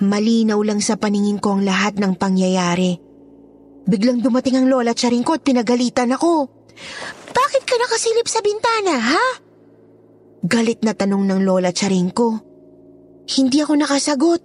Malinaw 0.00 0.58
lang 0.66 0.82
sa 0.82 0.98
paningin 0.98 1.38
ko 1.38 1.54
ang 1.54 1.62
lahat 1.62 2.00
ng 2.02 2.18
pangyayari. 2.18 2.98
Biglang 3.86 4.22
dumating 4.22 4.58
ang 4.58 4.66
lola 4.66 4.92
Charing 4.96 5.22
ko 5.22 5.38
at 5.38 5.46
pinagalitan 5.46 6.10
ako. 6.10 6.59
Bakit 7.30 7.62
ka 7.64 7.74
nakasilip 7.78 8.26
sa 8.26 8.40
bintana, 8.42 8.94
ha? 8.98 9.24
Galit 10.40 10.80
na 10.80 10.96
tanong 10.96 11.28
ng 11.28 11.40
lola 11.44 11.70
Charing 11.70 12.10
ko. 12.10 12.40
Hindi 13.28 13.60
ako 13.60 13.74
nakasagot. 13.76 14.42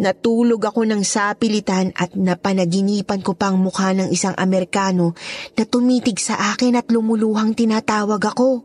Natulog 0.00 0.64
ako 0.64 0.88
ng 0.88 1.04
sapilitan 1.04 1.92
at 1.92 2.16
napanaginipan 2.16 3.20
ko 3.20 3.36
pang 3.36 3.60
mukha 3.60 3.92
ng 3.92 4.08
isang 4.08 4.32
Amerikano 4.34 5.12
na 5.54 5.64
tumitig 5.68 6.16
sa 6.16 6.56
akin 6.56 6.80
at 6.80 6.88
lumuluhang 6.88 7.52
tinatawag 7.52 8.20
ako. 8.20 8.64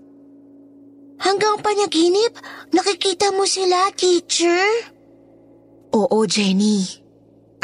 Hanggang 1.19 1.59
panaginip, 1.59 2.39
nakikita 2.71 3.35
mo 3.35 3.43
sila, 3.47 3.91
teacher? 3.95 4.95
Oo, 5.95 6.23
Jenny. 6.27 7.04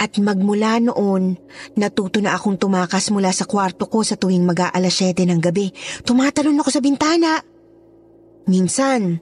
At 0.02 0.18
magmula 0.18 0.82
noon, 0.82 1.38
natuto 1.78 2.18
na 2.26 2.34
akong 2.34 2.58
tumakas 2.58 3.14
mula 3.14 3.30
sa 3.30 3.46
kwarto 3.46 3.86
ko 3.86 4.02
sa 4.02 4.18
tuwing 4.18 4.42
mag-aalas 4.42 4.98
7 4.98 5.30
ng 5.30 5.38
gabi. 5.38 5.70
Tumatalon 6.02 6.58
ako 6.58 6.70
sa 6.74 6.82
bintana. 6.82 7.38
Minsan, 8.50 9.22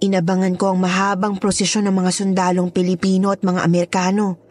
inabangan 0.00 0.56
ko 0.56 0.72
ang 0.72 0.80
mahabang 0.80 1.36
prosesyon 1.36 1.84
ng 1.84 1.96
mga 2.00 2.10
sundalong 2.16 2.72
Pilipino 2.72 3.28
at 3.28 3.44
mga 3.44 3.60
Amerikano. 3.60 4.48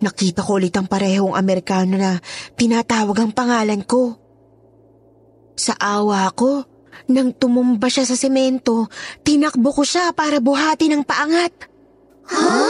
Nakita 0.00 0.40
ko 0.40 0.56
ulit 0.56 0.72
ang 0.80 0.88
parehong 0.88 1.36
Amerikano 1.36 2.00
na 2.00 2.16
tinatawag 2.56 3.20
ang 3.20 3.36
pangalan 3.36 3.84
ko. 3.84 4.16
Sa 5.52 5.76
awa 5.76 6.24
ko, 6.32 6.64
nang 7.12 7.36
tumumba 7.36 7.92
siya 7.92 8.08
sa 8.08 8.16
semento, 8.16 8.88
tinakbo 9.20 9.76
ko 9.76 9.84
siya 9.84 10.16
para 10.16 10.40
buhati 10.40 10.88
ng 10.88 11.04
paangat. 11.04 11.52
Ha? 12.32 12.64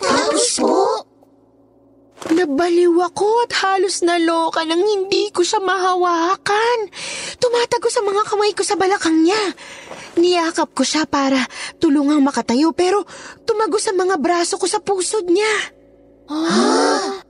Tapos 0.00 0.56
po? 0.56 1.01
Nabaliw 2.30 2.94
ako 3.02 3.26
at 3.42 3.52
halos 3.66 4.06
naloka 4.06 4.62
nang 4.62 4.78
hindi 4.78 5.34
ko 5.34 5.42
siya 5.42 5.58
mahawakan. 5.58 6.78
Tumatago 7.42 7.90
sa 7.90 7.98
mga 8.06 8.22
kamay 8.22 8.54
ko 8.54 8.62
sa 8.62 8.78
balakang 8.78 9.26
niya. 9.26 9.42
Niyakap 10.14 10.70
ko 10.70 10.86
siya 10.86 11.02
para 11.10 11.42
tulungang 11.82 12.22
makatayo 12.22 12.70
pero 12.70 13.02
tumago 13.42 13.82
sa 13.82 13.90
mga 13.90 14.22
braso 14.22 14.54
ko 14.54 14.70
sa 14.70 14.78
pusod 14.78 15.26
niya. 15.26 15.54
Ah? 16.30 17.26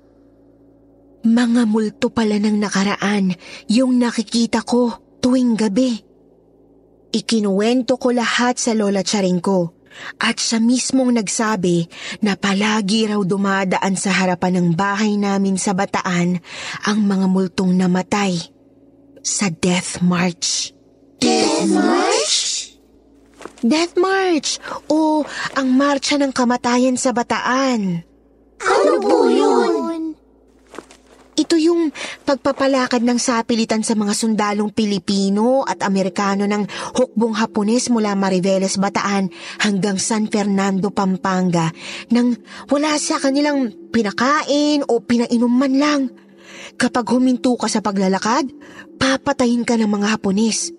Mga 1.24 1.62
multo 1.64 2.12
pala 2.12 2.36
ng 2.36 2.60
nakaraan 2.60 3.32
yung 3.72 3.96
nakikita 3.96 4.60
ko 4.60 5.16
tuwing 5.24 5.56
gabi. 5.56 6.04
Ikinuwento 7.12 7.96
ko 7.96 8.12
lahat 8.12 8.60
sa 8.60 8.76
Lola 8.76 9.00
Charing 9.00 9.40
ko 9.40 9.81
at 10.20 10.38
siya 10.38 10.58
mismong 10.62 11.16
nagsabi 11.16 11.88
na 12.24 12.38
palagi 12.38 13.10
raw 13.10 13.20
dumadaan 13.20 13.94
sa 13.96 14.12
harapan 14.12 14.60
ng 14.60 14.68
bahay 14.76 15.16
namin 15.18 15.58
sa 15.58 15.72
Bataan 15.72 16.38
ang 16.86 16.98
mga 17.02 17.26
multong 17.26 17.74
namatay 17.74 18.38
sa 19.22 19.50
Death 19.50 20.02
March. 20.02 20.74
Death 21.22 21.66
March? 21.70 22.36
Death 23.62 23.94
March 23.94 24.58
o 24.90 25.22
ang 25.54 25.68
Marcha 25.74 26.18
ng 26.18 26.34
Kamatayan 26.34 26.98
sa 26.98 27.14
Bataan. 27.14 28.02
Ano 28.62 28.92
po 29.02 29.26
yun? 29.26 29.81
Ito 31.42 31.58
yung 31.58 31.90
pagpapalakad 32.22 33.02
ng 33.02 33.18
sapilitan 33.18 33.82
sa 33.82 33.98
mga 33.98 34.14
sundalong 34.14 34.70
Pilipino 34.70 35.66
at 35.66 35.82
Amerikano 35.82 36.46
ng 36.46 36.94
hukbong 36.94 37.34
Hapones 37.34 37.90
mula 37.90 38.14
Mariveles, 38.14 38.78
Bataan 38.78 39.26
hanggang 39.58 39.98
San 39.98 40.30
Fernando, 40.30 40.94
Pampanga 40.94 41.74
nang 42.14 42.38
wala 42.70 42.94
sa 42.94 43.18
kanilang 43.18 43.74
pinakain 43.90 44.86
o 44.86 45.02
pinainom 45.02 45.50
man 45.50 45.74
lang. 45.74 46.00
Kapag 46.78 47.10
huminto 47.10 47.58
ka 47.58 47.66
sa 47.66 47.82
paglalakad, 47.82 48.46
papatayin 49.02 49.66
ka 49.66 49.74
ng 49.74 49.90
mga 49.90 50.14
Hapones. 50.14 50.70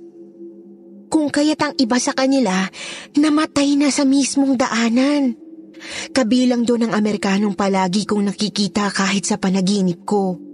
Kung 1.11 1.27
kaya't 1.27 1.59
ang 1.59 1.73
iba 1.75 1.99
sa 1.99 2.15
kanila, 2.15 2.71
namatay 3.19 3.75
na 3.75 3.91
sa 3.91 4.07
mismong 4.07 4.55
daanan. 4.55 5.35
Kabilang 6.15 6.63
doon 6.63 6.87
ang 6.87 6.93
Amerikanong 6.95 7.59
palagi 7.59 8.07
kong 8.07 8.31
nakikita 8.31 8.87
kahit 8.95 9.27
sa 9.27 9.35
panaginip 9.35 10.07
ko. 10.07 10.52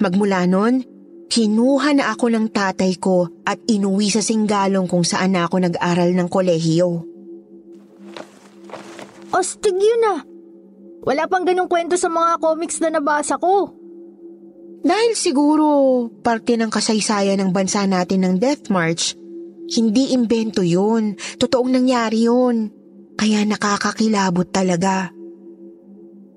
Magmula 0.00 0.46
noon, 0.48 0.82
kinuha 1.28 1.96
na 1.98 2.14
ako 2.14 2.30
ng 2.30 2.46
tatay 2.54 2.94
ko 3.00 3.26
at 3.42 3.58
inuwi 3.66 4.12
sa 4.12 4.22
Singgalong 4.22 4.86
kung 4.86 5.02
saan 5.02 5.34
na 5.34 5.48
ako 5.48 5.66
nag-aral 5.66 6.14
ng 6.14 6.28
kolehiyo. 6.30 7.02
Astig 9.34 9.74
yun 9.74 10.04
ah. 10.14 10.20
Wala 11.04 11.26
pang 11.26 11.44
ganong 11.44 11.68
kwento 11.68 11.98
sa 11.98 12.08
mga 12.08 12.38
comics 12.40 12.78
na 12.80 12.88
nabasa 12.94 13.36
ko. 13.36 13.74
Dahil 14.84 15.16
siguro 15.16 15.66
parte 16.22 16.54
ng 16.54 16.70
kasaysayan 16.70 17.40
ng 17.40 17.50
bansa 17.50 17.84
natin 17.88 18.24
ng 18.24 18.34
Death 18.36 18.68
March, 18.70 19.16
hindi 19.74 20.12
imbento 20.12 20.60
yun. 20.60 21.16
Totoong 21.16 21.72
nangyari 21.72 22.28
yun. 22.28 22.68
Kaya 23.16 23.42
nakakakilabot 23.48 24.48
talaga. 24.52 25.10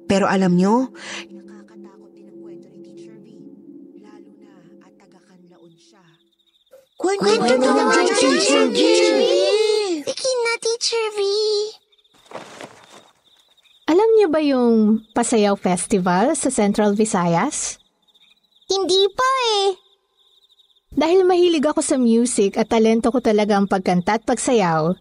Pero 0.08 0.26
alam 0.32 0.56
nyo, 0.56 0.96
Kwento 6.98 7.30
naman, 7.62 8.10
Teacher 8.18 8.74
V! 8.74 8.78
Sige 10.02 10.32
na, 10.42 10.54
Teacher 10.58 11.08
V! 11.14 11.20
Alam 13.86 14.10
niyo 14.18 14.28
ba 14.34 14.42
yung 14.42 15.06
Pasayaw 15.14 15.54
Festival 15.62 16.34
sa 16.34 16.50
Central 16.50 16.98
Visayas? 16.98 17.78
Hindi 18.66 19.14
pa 19.14 19.30
eh. 19.62 19.78
Dahil 20.90 21.22
mahilig 21.22 21.70
ako 21.70 21.86
sa 21.86 22.02
music 22.02 22.58
at 22.58 22.66
talento 22.66 23.14
ko 23.14 23.22
talaga 23.22 23.62
ang 23.62 23.70
pagkanta 23.70 24.18
at 24.18 24.26
pagsayaw, 24.26 24.98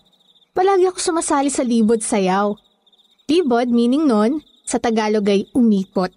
palagi 0.53 0.93
ako 0.93 1.01
sumasali 1.01 1.49
sa 1.49 1.65
libod 1.65 2.05
sayaw. 2.05 2.53
Libod 3.25 3.73
meaning 3.73 4.05
nun, 4.05 4.45
sa 4.69 4.77
Tagalog 4.77 5.25
ay 5.33 5.49
umikot. 5.57 6.13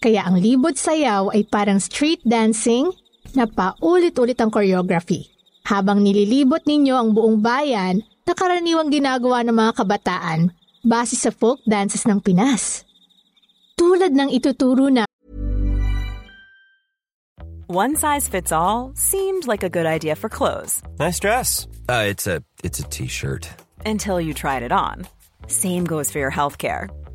Kaya 0.00 0.24
ang 0.24 0.40
libod 0.40 0.80
sayaw 0.80 1.36
ay 1.36 1.44
parang 1.44 1.76
street 1.76 2.24
dancing 2.24 2.88
na 3.34 3.48
paulit-ulit 3.48 4.38
ang 4.40 4.50
choreography. 4.50 5.28
Habang 5.62 6.02
nililibot 6.02 6.66
ninyo 6.66 6.94
ang 6.94 7.14
buong 7.14 7.38
bayan 7.38 8.02
na 8.26 8.32
karaniwang 8.34 8.90
ginagawa 8.90 9.46
ng 9.46 9.54
mga 9.54 9.72
kabataan 9.78 10.40
base 10.82 11.14
sa 11.14 11.30
folk 11.30 11.62
dances 11.62 12.02
ng 12.04 12.18
Pinas. 12.18 12.82
Tulad 13.74 14.12
ng 14.12 14.30
ituturo 14.30 14.90
na 14.90 15.06
One 17.72 17.96
size 17.96 18.28
fits 18.28 18.52
all 18.52 18.92
seemed 18.92 19.48
like 19.48 19.64
a 19.64 19.72
good 19.72 19.86
idea 19.88 20.12
for 20.12 20.28
clothes 20.28 20.82
Nice 21.00 21.16
dress. 21.16 21.64
Uh, 21.88 22.04
it's 22.04 22.26
a 22.26 22.44
it's 22.60 22.78
a 22.78 22.86
t-shirt. 22.86 23.48
until 23.88 24.20
you 24.20 24.34
tried 24.34 24.62
it 24.62 24.70
on. 24.70 25.08
Same 25.48 25.82
goes 25.82 26.10
for 26.10 26.20
your 26.20 26.30
healthcare. 26.30 26.86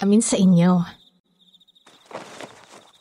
amin 0.00 0.20
sa 0.20 0.36
inyo. 0.36 0.84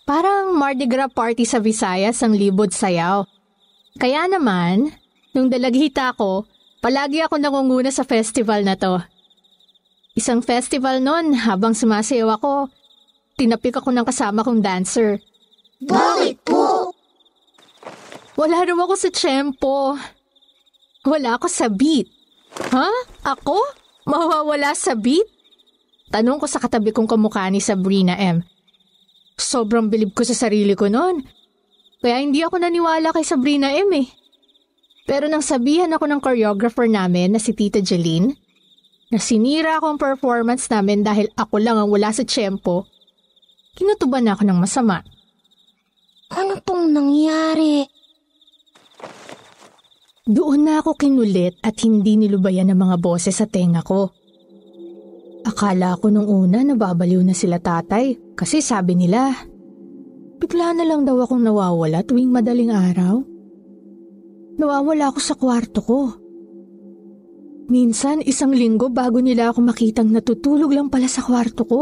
Parang 0.05 0.53
Mardi 0.53 0.86
Gras 0.86 1.10
party 1.10 1.49
sa 1.49 1.58
Visayas 1.58 2.21
ang 2.21 2.38
libod 2.38 2.69
sayaw. 2.69 3.25
Kaya 3.97 4.29
naman, 4.29 4.93
nung 5.34 5.49
dalaghita 5.49 6.13
ko, 6.13 6.45
palagi 6.79 7.25
ako 7.25 7.41
nangunguna 7.41 7.89
sa 7.89 8.05
festival 8.05 8.62
na 8.62 8.77
to. 8.77 9.01
Isang 10.13 10.45
festival 10.45 11.01
nun, 11.01 11.34
habang 11.36 11.73
sumasayaw 11.73 12.38
ako, 12.38 12.69
tinapik 13.36 13.81
ako 13.81 13.91
ng 13.91 14.05
kasama 14.05 14.45
kong 14.45 14.62
dancer. 14.62 15.19
Bakit 15.84 16.38
po? 16.47 16.95
Wala 18.39 18.63
raw 18.63 18.77
ako 18.88 18.95
sa 18.95 19.10
tiyempo. 19.12 19.95
Wala 21.03 21.36
ako 21.36 21.47
sa 21.51 21.67
beat. 21.67 22.08
Ha? 22.71 22.88
Ako? 23.27 23.60
Mawawala 24.08 24.71
sa 24.77 24.95
beat? 24.95 25.35
Tanong 26.13 26.38
ko 26.38 26.46
sa 26.46 26.62
katabi 26.62 26.94
kong 26.94 27.10
kamukha 27.10 27.50
ni 27.50 27.62
Sabrina 27.62 28.13
M. 28.18 28.46
Sobrang 29.36 29.89
bilib 29.89 30.13
ko 30.13 30.22
sa 30.22 30.38
sarili 30.38 30.78
ko 30.78 30.88
noon. 30.88 31.26
Kaya 32.00 32.22
hindi 32.22 32.46
ako 32.46 32.62
naniwala 32.62 33.10
kay 33.12 33.26
Sabrina 33.26 33.74
M 33.74 33.89
eh. 33.98 34.08
Pero 35.06 35.30
nang 35.30 35.46
sabihan 35.46 35.94
ako 35.94 36.06
ng 36.10 36.22
choreographer 36.22 36.89
namin 36.89 37.34
na 37.34 37.39
si 37.41 37.54
Tita 37.54 37.82
Jeline, 37.82 38.34
na 39.13 39.22
sinira 39.22 39.78
ako 39.78 39.96
ang 39.96 40.00
performance 40.02 40.65
namin 40.65 41.06
dahil 41.06 41.30
ako 41.38 41.62
lang 41.62 41.78
ang 41.78 41.89
wala 41.94 42.10
sa 42.10 42.26
tiyempo, 42.26 42.89
kinutuban 43.78 44.26
na 44.26 44.34
ako 44.34 44.50
ng 44.50 44.58
masama. 44.58 45.06
Ano 46.34 46.58
pong 46.65 46.89
nangyari? 46.89 47.86
Doon 50.26 50.65
na 50.65 50.82
ako 50.82 50.98
kinulit 50.98 51.62
at 51.62 51.78
hindi 51.86 52.18
nilubayan 52.18 52.74
ng 52.74 52.80
mga 52.82 52.98
boses 52.98 53.38
sa 53.38 53.46
tenga 53.46 53.86
ko. 53.86 54.10
Akala 55.45 55.93
ko 56.01 56.10
nung 56.10 56.25
una 56.25 56.65
nababaliw 56.65 57.21
na 57.21 57.38
sila 57.38 57.62
tatay 57.62 58.17
kasi 58.34 58.65
sabi 58.65 58.97
nila, 58.97 59.29
bigla 60.41 60.73
na 60.73 60.81
lang 60.89 61.05
daw 61.05 61.21
akong 61.21 61.45
nawawala 61.45 62.01
tuwing 62.01 62.34
madaling 62.34 62.73
araw. 62.73 63.21
Nawawala 64.58 65.13
ako 65.13 65.19
sa 65.21 65.38
kwarto 65.38 65.79
ko. 65.86 65.99
Minsan 67.69 68.25
isang 68.25 68.58
linggo 68.58 68.89
bago 68.89 69.21
nila 69.21 69.53
ako 69.53 69.69
makitang 69.69 70.10
natutulog 70.10 70.73
lang 70.73 70.89
pala 70.89 71.05
sa 71.05 71.21
kwarto 71.21 71.62
ko. 71.65 71.81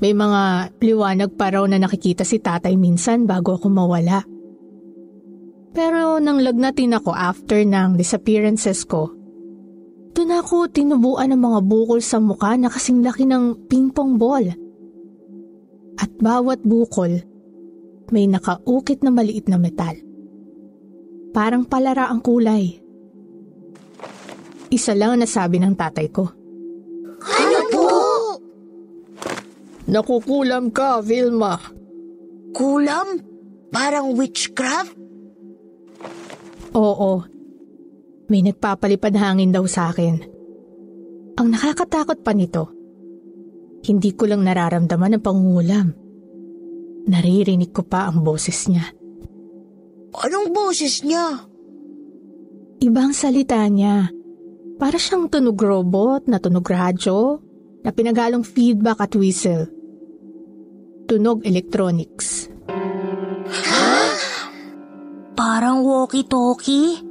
May 0.00 0.16
mga 0.16 0.74
liwanag 0.80 1.36
pa 1.36 1.52
raw 1.54 1.62
na 1.70 1.76
nakikita 1.78 2.24
si 2.26 2.40
tatay 2.40 2.74
minsan 2.74 3.30
bago 3.30 3.54
ako 3.54 3.68
mawala. 3.70 4.24
Pero 5.70 6.18
nang 6.18 6.42
lagnatin 6.42 6.98
ako 6.98 7.14
after 7.14 7.62
ng 7.62 7.94
disappearances 7.94 8.82
ko, 8.88 9.19
doon 10.14 10.30
ako 10.36 10.68
tinubuan 10.70 11.30
ng 11.30 11.40
mga 11.40 11.60
bukol 11.64 12.00
sa 12.02 12.18
mukha 12.18 12.58
na 12.58 12.66
kasing 12.66 13.00
laki 13.00 13.24
ng 13.28 13.70
pingpong 13.70 14.18
ball. 14.18 14.46
At 16.00 16.10
bawat 16.18 16.64
bukol, 16.64 17.22
may 18.10 18.26
nakaukit 18.26 19.06
na 19.06 19.14
maliit 19.14 19.46
na 19.46 19.60
metal. 19.60 19.94
Parang 21.30 21.62
palara 21.62 22.10
ang 22.10 22.18
kulay. 22.18 22.82
Isa 24.70 24.94
lang 24.98 25.18
ang 25.18 25.22
nasabi 25.22 25.62
ng 25.62 25.74
tatay 25.78 26.06
ko. 26.10 26.24
Ano 27.20 27.60
po? 27.70 27.88
Nakukulam 29.90 30.70
ka, 30.70 31.02
Vilma. 31.02 31.58
Kulam? 32.54 33.08
Parang 33.70 34.14
witchcraft? 34.18 34.94
Oo. 36.74 37.39
May 38.30 38.46
nagpapalipad 38.46 39.10
hangin 39.18 39.50
daw 39.50 39.66
sa 39.66 39.90
akin. 39.90 40.22
Ang 41.34 41.46
nakakatakot 41.50 42.22
pa 42.22 42.30
nito, 42.30 42.70
hindi 43.90 44.14
ko 44.14 44.30
lang 44.30 44.46
nararamdaman 44.46 45.18
ang 45.18 45.22
pangungulam. 45.24 45.88
Naririnig 47.10 47.74
ko 47.74 47.82
pa 47.82 48.06
ang 48.06 48.22
boses 48.22 48.70
niya. 48.70 48.86
Anong 50.14 50.54
boses 50.54 51.02
niya? 51.02 51.42
Ibang 52.78 53.10
salita 53.10 53.66
niya. 53.66 54.14
Para 54.78 54.94
siyang 54.94 55.26
tunog 55.26 55.58
robot 55.58 56.30
na 56.30 56.38
tunog 56.38 56.64
radyo 56.64 57.42
na 57.82 57.90
pinagalong 57.90 58.46
feedback 58.46 59.02
at 59.02 59.12
whistle. 59.18 59.66
Tunog 61.10 61.42
electronics. 61.42 62.46
Parang 65.34 65.82
walkie-talkie? 65.82 67.09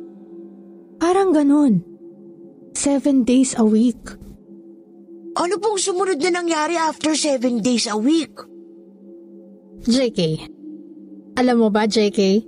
Parang 0.99 1.31
ganun. 1.31 1.81
Seven 2.75 3.23
days 3.23 3.55
a 3.55 3.63
week. 3.63 3.99
Ano 5.39 5.55
pong 5.57 5.79
sumunod 5.79 6.19
na 6.19 6.43
nangyari 6.43 6.75
after 6.75 7.15
seven 7.15 7.63
days 7.63 7.87
a 7.87 7.95
week? 7.95 8.35
JK, 9.87 10.43
alam 11.39 11.63
mo 11.63 11.71
ba 11.71 11.87
JK? 11.87 12.43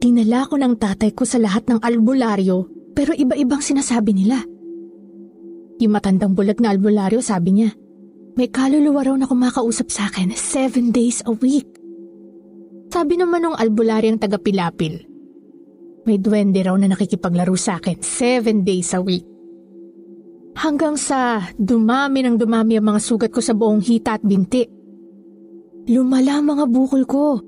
Dinala 0.00 0.44
ko 0.44 0.60
ng 0.60 0.76
tatay 0.76 1.16
ko 1.16 1.24
sa 1.24 1.40
lahat 1.40 1.64
ng 1.68 1.80
albularyo 1.80 2.68
pero 2.92 3.16
iba-ibang 3.16 3.64
sinasabi 3.64 4.12
nila. 4.12 4.44
Yung 5.80 5.96
matandang 5.96 6.36
bulag 6.36 6.60
na 6.60 6.76
albularyo 6.76 7.24
sabi 7.24 7.56
niya, 7.56 7.72
may 8.36 8.52
kaluluwa 8.52 9.00
raw 9.08 9.16
na 9.16 9.24
kumakausap 9.24 9.88
sa 9.88 10.12
akin 10.12 10.36
seven 10.36 10.92
days 10.92 11.24
a 11.24 11.32
week. 11.32 11.68
Sabi 12.92 13.16
naman 13.16 13.48
ng 13.48 13.56
albularyang 13.56 14.20
taga-pilapil, 14.20 15.09
may 16.08 16.16
duwende 16.16 16.60
raw 16.64 16.76
na 16.76 16.88
nakikipaglaro 16.88 17.56
sa 17.56 17.76
akin 17.76 18.00
seven 18.00 18.64
days 18.64 18.92
a 18.96 19.00
week. 19.00 19.26
Hanggang 20.56 20.98
sa 20.98 21.48
dumami 21.56 22.26
ng 22.26 22.36
dumami 22.36 22.76
ang 22.76 22.92
mga 22.92 23.00
sugat 23.00 23.30
ko 23.32 23.40
sa 23.40 23.56
buong 23.56 23.80
hita 23.80 24.18
at 24.18 24.24
binti. 24.24 24.66
Lumala 25.88 26.40
ang 26.40 26.46
mga 26.52 26.64
bukol 26.68 27.04
ko. 27.08 27.40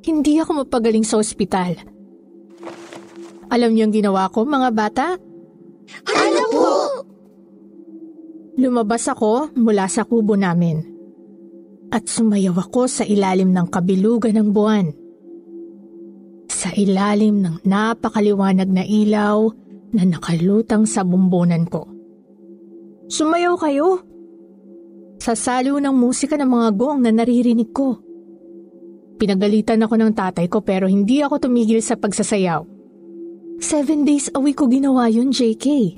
Hindi 0.00 0.40
ako 0.40 0.64
mapagaling 0.64 1.04
sa 1.04 1.20
ospital. 1.20 1.76
Alam 3.50 3.74
niyo 3.74 3.90
ang 3.90 3.94
ginawa 3.94 4.30
ko, 4.30 4.46
mga 4.46 4.70
bata? 4.72 5.06
Ano 6.06 6.42
po? 6.54 6.68
Lumabas 8.56 9.10
ako 9.10 9.52
mula 9.58 9.90
sa 9.90 10.06
kubo 10.06 10.38
namin. 10.38 10.86
At 11.90 12.06
sumayaw 12.06 12.54
ako 12.70 12.86
sa 12.86 13.02
ilalim 13.02 13.50
ng 13.50 13.66
kabilugan 13.66 14.38
ng 14.38 14.48
buwan. 14.54 14.99
Sa 16.60 16.68
ilalim 16.76 17.40
ng 17.40 17.64
napakaliwanag 17.64 18.68
na 18.68 18.84
ilaw 18.84 19.48
na 19.96 20.04
nakalutang 20.04 20.84
sa 20.84 21.00
bumbunan 21.00 21.64
ko. 21.64 21.88
Sumayaw 23.08 23.56
kayo! 23.56 24.04
Sa 25.24 25.32
salo 25.32 25.80
ng 25.80 25.96
musika 25.96 26.36
ng 26.36 26.44
mga 26.44 26.68
gong 26.76 27.00
na 27.00 27.16
naririnig 27.16 27.72
ko. 27.72 27.96
Pinagalitan 29.16 29.80
ako 29.80 29.94
ng 30.04 30.12
tatay 30.12 30.52
ko 30.52 30.60
pero 30.60 30.84
hindi 30.84 31.24
ako 31.24 31.48
tumigil 31.48 31.80
sa 31.80 31.96
pagsasayaw. 31.96 32.60
Seven 33.60 34.04
days 34.04 34.28
a 34.32 34.40
week 34.40 34.60
ko 34.60 34.68
ginawa 34.68 35.08
yun, 35.08 35.32
JK. 35.32 35.96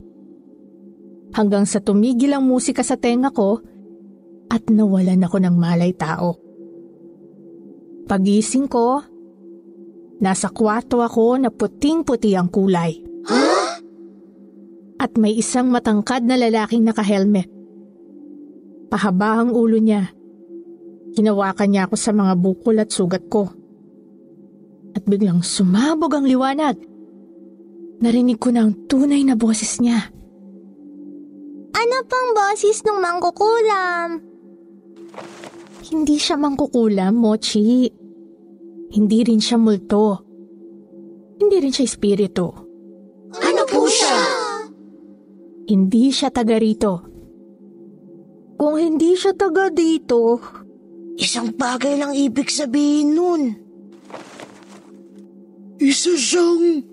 Hanggang 1.35 1.66
sa 1.66 1.83
tumigil 1.83 2.38
ang 2.38 2.46
musika 2.46 2.87
sa 2.87 2.94
tenga 2.94 3.35
ko 3.35 3.59
at 4.46 4.62
nawalan 4.70 5.27
ako 5.27 5.42
ng 5.42 5.55
malay 5.59 5.90
tao. 5.90 6.38
Pagising 8.07 8.70
ko, 8.70 9.03
nasa 10.22 10.48
kwarto 10.54 11.02
ako 11.02 11.42
na 11.42 11.50
puting-puti 11.50 12.38
ang 12.38 12.46
kulay. 12.46 13.02
At 15.02 15.18
may 15.18 15.35
isang 15.35 15.74
matangkad 15.74 16.22
na 16.22 16.38
lalaking 16.38 16.87
naka-helmet. 16.87 17.50
Pahaba 18.87 19.42
ang 19.42 19.50
ulo 19.50 19.82
niya. 19.82 20.14
Hinawakan 21.18 21.68
niya 21.74 21.90
ako 21.90 21.96
sa 21.98 22.14
mga 22.14 22.38
bukol 22.38 22.78
at 22.78 22.94
sugat 22.94 23.26
ko. 23.26 23.50
At 24.94 25.02
biglang 25.02 25.42
sumabog 25.42 26.14
ang 26.14 26.30
liwanag. 26.30 26.78
Narinig 27.98 28.38
ko 28.38 28.54
na 28.54 28.62
ang 28.62 28.87
tunay 28.87 29.26
na 29.26 29.35
boses 29.35 29.82
niya. 29.82 30.06
Ano 31.72 31.96
pang 32.06 32.30
boses 32.30 32.78
ng 32.87 32.98
mangkukulam? 33.02 34.08
Hindi 35.82 36.16
siya 36.16 36.38
mangkukulam, 36.38 37.18
Mochi. 37.18 38.02
Hindi 38.92 39.18
rin 39.24 39.40
siya 39.40 39.57
multo. 39.57 40.20
Hindi 41.40 41.57
rin 41.59 41.72
siya 41.72 41.88
espiritu. 41.88 42.46
Ano 43.40 43.62
po 43.64 43.88
siya? 43.88 44.16
Hindi 45.66 46.12
siya 46.12 46.28
taga 46.28 46.61
rito. 46.61 47.09
Kung 48.61 48.76
hindi 48.78 49.16
siya 49.16 49.33
taga 49.35 49.72
dito, 49.72 50.38
Isang 51.22 51.52
bagay 51.52 52.00
lang 52.00 52.16
ibig 52.16 52.48
sabihin 52.48 53.12
nun. 53.12 53.42
Isa 55.76 56.14
siyang... 56.16 56.88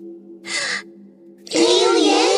Alien? 1.50 2.29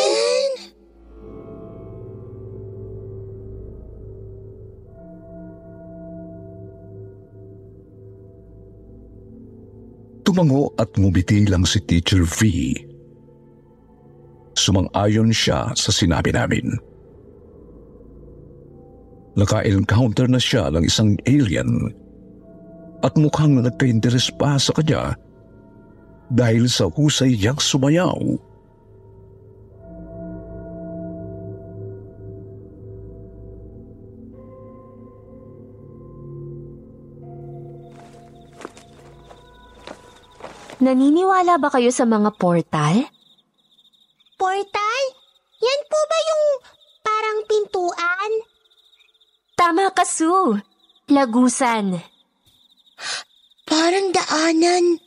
Tumango 10.32 10.72
at 10.80 10.88
ngumiti 10.96 11.44
lang 11.44 11.68
si 11.68 11.76
Teacher 11.84 12.24
V. 12.24 12.72
Sumang-ayon 14.56 15.28
siya 15.28 15.76
sa 15.76 15.92
sinabi 15.92 16.32
namin. 16.32 16.72
Naka-encounter 19.36 20.24
na 20.32 20.40
siya 20.40 20.72
ng 20.72 20.88
isang 20.88 21.20
alien 21.28 21.92
at 23.04 23.12
mukhang 23.20 23.60
nagka-interes 23.60 24.32
pa 24.40 24.56
sa 24.56 24.72
kanya 24.72 25.20
dahil 26.32 26.64
sa 26.64 26.88
husay 26.88 27.36
niyang 27.36 27.60
sumayaw. 27.60 28.16
Naniniwala 40.82 41.62
ba 41.62 41.70
kayo 41.70 41.94
sa 41.94 42.02
mga 42.02 42.34
portal? 42.34 43.06
Portal? 44.34 45.04
Yan 45.62 45.80
po 45.86 45.98
ba 46.10 46.18
yung 46.18 46.44
parang 47.06 47.38
pintuan? 47.46 48.32
Tama 49.54 49.94
ka, 49.94 50.02
Sue. 50.02 50.58
Lagusan 51.06 52.02
Parang 53.62 54.10
daanan. 54.10 54.98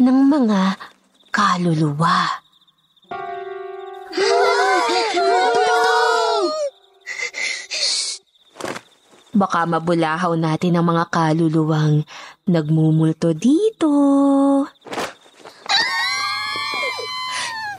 ng 0.00 0.18
mga 0.26 0.80
kaluluwa. 1.30 2.42
Baka 9.30 9.62
mabulahaw 9.64 10.34
natin 10.34 10.74
ang 10.74 10.90
mga 10.90 11.06
kaluluwang 11.08 12.02
nagmumulto 12.50 13.30
dito. 13.30 13.92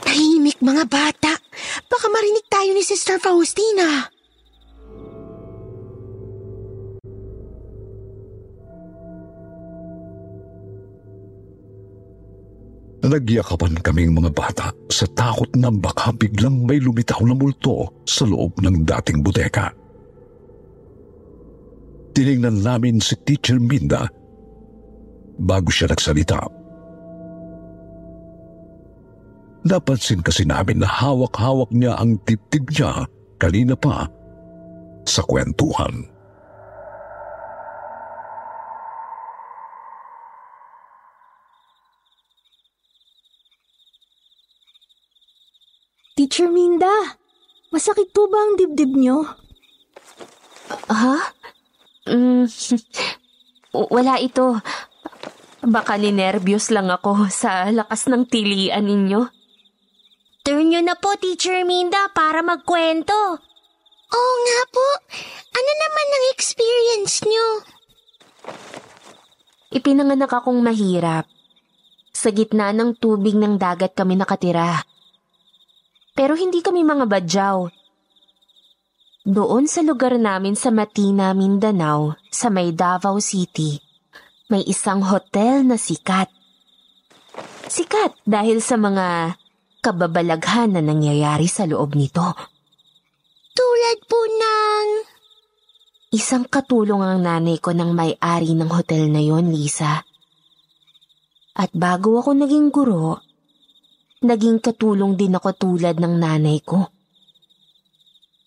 Tahimik 0.08 0.58
mga 0.82 0.90
bata. 0.90 1.34
Baka 1.86 2.06
marinig 2.10 2.46
tayo 2.50 2.74
ni 2.74 2.82
Sister 2.82 3.22
Faustina. 3.22 4.10
Nagyakapan 13.02 13.82
kaming 13.82 14.14
mga 14.14 14.32
bata 14.34 14.74
sa 14.90 15.06
takot 15.14 15.50
na 15.58 15.70
baka 15.70 16.14
biglang 16.18 16.66
may 16.66 16.82
lumitaw 16.82 17.22
na 17.26 17.38
multo 17.38 18.02
sa 18.06 18.26
loob 18.26 18.58
ng 18.62 18.82
dating 18.82 19.22
bodega. 19.22 19.74
Tinignan 22.14 22.62
namin 22.62 23.02
si 23.02 23.18
Teacher 23.22 23.58
Minda 23.62 24.10
bago 25.38 25.70
siya 25.74 25.90
nagsalita. 25.94 26.61
Napansin 29.62 30.26
kasi 30.26 30.42
namin 30.42 30.82
na 30.82 30.90
hawak-hawak 30.90 31.70
niya 31.70 31.94
ang 31.94 32.18
dibdib 32.26 32.66
niya 32.74 33.06
kanina 33.38 33.78
pa 33.78 34.10
sa 35.06 35.22
kwentuhan. 35.22 36.10
Teacher 46.18 46.50
Minda, 46.50 47.18
masakit 47.70 48.10
po 48.14 48.30
ba 48.30 48.42
ang 48.42 48.58
dibdib 48.58 48.98
nyo? 48.98 49.26
Ha? 50.90 51.18
Mm, 52.10 52.50
wala 53.94 54.18
ito. 54.18 54.58
Baka 55.62 56.02
ninervyos 56.02 56.74
lang 56.74 56.90
ako 56.90 57.30
sa 57.30 57.70
lakas 57.70 58.10
ng 58.10 58.26
tilian 58.26 58.90
ninyo. 58.90 59.41
Turn 60.72 60.88
nyo 60.88 60.88
na 60.88 60.96
po, 60.96 61.12
Teacher 61.20 61.68
Minda, 61.68 62.08
para 62.16 62.40
magkwento. 62.40 63.12
Oo 64.08 64.34
nga 64.48 64.62
po. 64.72 64.88
Ano 65.52 65.72
naman 65.76 66.08
ang 66.08 66.26
experience 66.32 67.28
nyo? 67.28 67.48
Ipinanganak 69.76 70.32
akong 70.32 70.64
mahirap. 70.64 71.28
Sa 72.16 72.32
gitna 72.32 72.72
ng 72.72 72.96
tubig 72.96 73.36
ng 73.36 73.60
dagat 73.60 74.00
kami 74.00 74.16
nakatira. 74.16 74.80
Pero 76.16 76.40
hindi 76.40 76.64
kami 76.64 76.88
mga 76.88 77.04
badyaw. 77.04 77.68
Doon 79.28 79.68
sa 79.68 79.84
lugar 79.84 80.16
namin 80.16 80.56
sa 80.56 80.72
Matina, 80.72 81.36
Mindanao, 81.36 82.16
sa 82.32 82.48
may 82.48 82.72
Davao 82.72 83.20
City, 83.20 83.76
may 84.48 84.64
isang 84.64 85.04
hotel 85.04 85.68
na 85.68 85.76
sikat. 85.76 86.32
Sikat 87.68 88.24
dahil 88.24 88.64
sa 88.64 88.80
mga 88.80 89.36
kababalaghan 89.82 90.78
na 90.78 90.82
nangyayari 90.86 91.50
sa 91.50 91.66
loob 91.66 91.98
nito. 91.98 92.38
Tulad 93.52 93.98
po 94.06 94.20
ng... 94.30 94.88
Isang 96.12 96.46
katulong 96.46 97.02
ang 97.02 97.20
nanay 97.24 97.58
ko 97.58 97.74
ng 97.74 97.92
may-ari 97.96 98.54
ng 98.54 98.70
hotel 98.70 99.10
na 99.10 99.24
yon, 99.24 99.50
Lisa. 99.50 100.06
At 101.58 101.72
bago 101.74 102.22
ako 102.22 102.38
naging 102.38 102.70
guro, 102.70 103.20
naging 104.22 104.62
katulong 104.62 105.18
din 105.18 105.34
ako 105.34 105.50
tulad 105.58 105.98
ng 105.98 106.16
nanay 106.20 106.62
ko. 106.62 106.94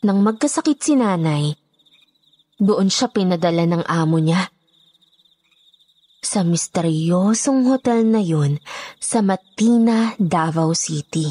Nang 0.05 0.23
magkasakit 0.23 0.79
si 0.79 0.95
nanay, 0.95 1.57
doon 2.61 2.87
siya 2.93 3.11
pinadala 3.11 3.67
ng 3.67 3.83
amo 3.83 4.23
niya. 4.23 4.54
Sa 6.35 6.43
misteryosong 6.43 7.71
hotel 7.71 8.11
na 8.11 8.19
yon 8.19 8.59
sa 8.99 9.23
Matina, 9.23 10.19
Davao 10.19 10.75
City. 10.75 11.31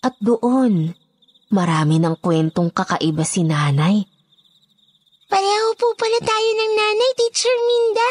At 0.00 0.16
doon, 0.16 0.96
marami 1.52 2.00
ng 2.00 2.16
kwentong 2.16 2.72
kakaiba 2.72 3.20
si 3.20 3.44
nanay. 3.44 4.00
Pareho 5.28 5.76
po 5.76 5.92
pala 6.00 6.16
tayo 6.24 6.50
ng 6.56 6.72
nanay, 6.72 7.10
Teacher 7.20 7.52
Minda. 7.68 8.08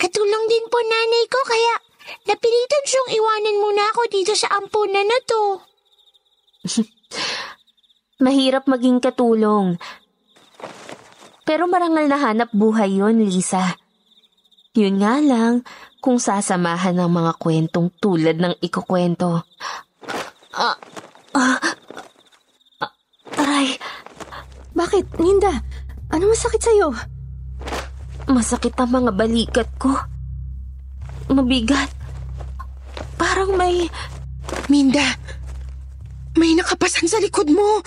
Katulong 0.00 0.48
din 0.48 0.64
po 0.72 0.80
nanay 0.80 1.24
ko, 1.28 1.44
kaya 1.44 1.74
napilitan 2.24 2.84
siyang 2.88 3.20
iwanan 3.20 3.56
muna 3.60 3.84
ako 3.92 4.02
dito 4.08 4.32
sa 4.32 4.48
ampunan 4.56 5.04
na 5.04 5.18
to. 5.28 5.42
Mahirap 8.24 8.64
maging 8.64 9.04
katulong. 9.04 9.76
Pero 11.44 11.68
marangal 11.68 12.08
na 12.08 12.16
hanap 12.16 12.48
buhay 12.56 12.96
yon, 12.96 13.20
Lisa. 13.28 13.76
Yun 14.78 15.02
nga 15.02 15.18
lang, 15.18 15.66
kung 15.98 16.22
sasamahan 16.22 16.94
ng 16.94 17.10
mga 17.10 17.32
kwentong 17.42 17.90
tulad 17.98 18.38
ng 18.38 18.54
ikukwento. 18.62 19.42
Ah, 20.54 20.78
ah, 21.34 21.58
ah, 22.78 22.92
aray, 23.42 23.74
Bakit, 24.78 25.18
Minda? 25.18 25.50
Ano 26.14 26.30
masakit 26.30 26.62
sa'yo? 26.62 26.94
masakit 28.28 28.76
ang 28.78 28.92
mga 28.92 29.10
balikat 29.18 29.68
ko. 29.82 29.90
Mabigat. 31.26 31.90
Parang 33.18 33.56
may... 33.58 33.90
Minda, 34.68 35.16
may 36.36 36.52
nakapasan 36.54 37.08
sa 37.08 37.18
likod 37.18 37.48
mo. 37.50 37.80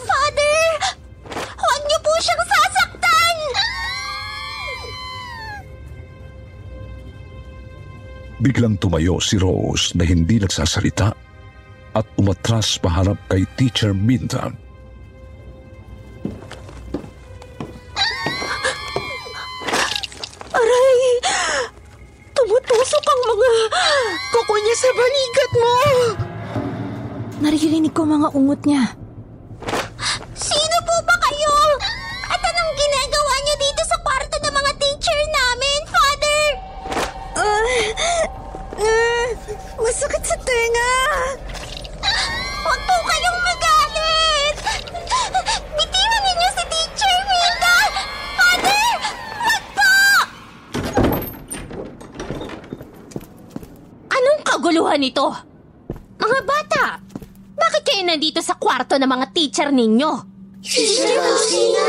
Father! 0.00 0.64
Huwag 1.54 1.82
niyo 1.86 1.98
po 2.00 2.12
siyang 2.18 2.44
sasaktan! 2.48 2.69
Biglang 8.40 8.80
tumayo 8.80 9.20
si 9.20 9.36
Rose 9.36 9.92
na 9.92 10.08
hindi 10.08 10.40
nagsasalita 10.40 11.12
at 11.92 12.06
umatras 12.16 12.80
paharap 12.80 13.20
kay 13.28 13.44
Teacher 13.60 13.92
Minda. 13.92 14.48
Aray! 20.56 21.00
Tumutusok 22.32 23.04
ang 23.04 23.20
mga... 23.28 23.50
Kuko 24.32 24.54
niya 24.56 24.76
sa 24.80 24.90
balikat 24.96 25.50
mo. 25.52 25.74
Naririnig 27.44 27.92
ko 27.92 28.08
mga 28.08 28.28
ungot 28.32 28.64
niya. 28.64 28.99
Teacher 59.60 59.76
ninyo? 59.76 60.12
Sister 60.64 61.20
Faustina! 61.20 61.88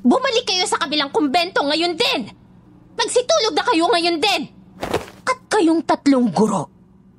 Bumalik 0.00 0.48
kayo 0.48 0.64
sa 0.64 0.80
kabilang 0.80 1.12
kumbento 1.12 1.60
ngayon 1.60 1.92
din! 1.92 2.24
Magsitulog 2.96 3.52
na 3.52 3.64
kayo 3.68 3.84
ngayon 3.92 4.16
din! 4.16 4.42
At 5.28 5.38
kayong 5.52 5.84
tatlong 5.84 6.32
guro, 6.32 6.72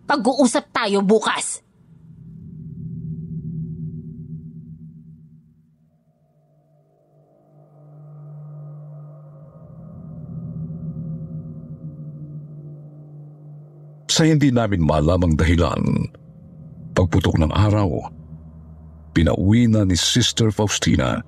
pag-uusap 0.09 0.73
tayo 0.73 1.05
bukas. 1.05 1.61
Sa 14.09 14.25
hindi 14.25 14.49
namin 14.49 14.81
malamang 14.81 15.37
dahilan, 15.37 16.09
pagputok 16.97 17.37
ng 17.37 17.53
araw, 17.53 18.20
pinauwi 19.11 19.67
na 19.67 19.83
ni 19.83 19.99
Sister 19.99 20.49
Faustina 20.49 21.19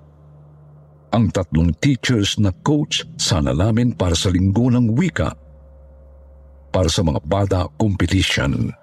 ang 1.13 1.29
tatlong 1.29 1.69
teachers 1.77 2.41
na 2.41 2.49
coach 2.65 3.05
sana 3.21 3.53
namin 3.53 3.93
para 3.93 4.17
sa 4.17 4.33
linggo 4.33 4.73
ng 4.73 4.97
wika 4.97 5.37
para 6.73 6.89
sa 6.89 7.05
mga 7.05 7.21
bata 7.21 7.69
competition. 7.77 8.73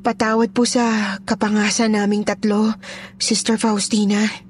Patawad 0.00 0.50
po 0.50 0.66
sa 0.66 1.22
kapangasan 1.22 1.94
naming 1.94 2.26
tatlo, 2.26 2.74
Sister 3.20 3.60
Faustina. 3.60 4.49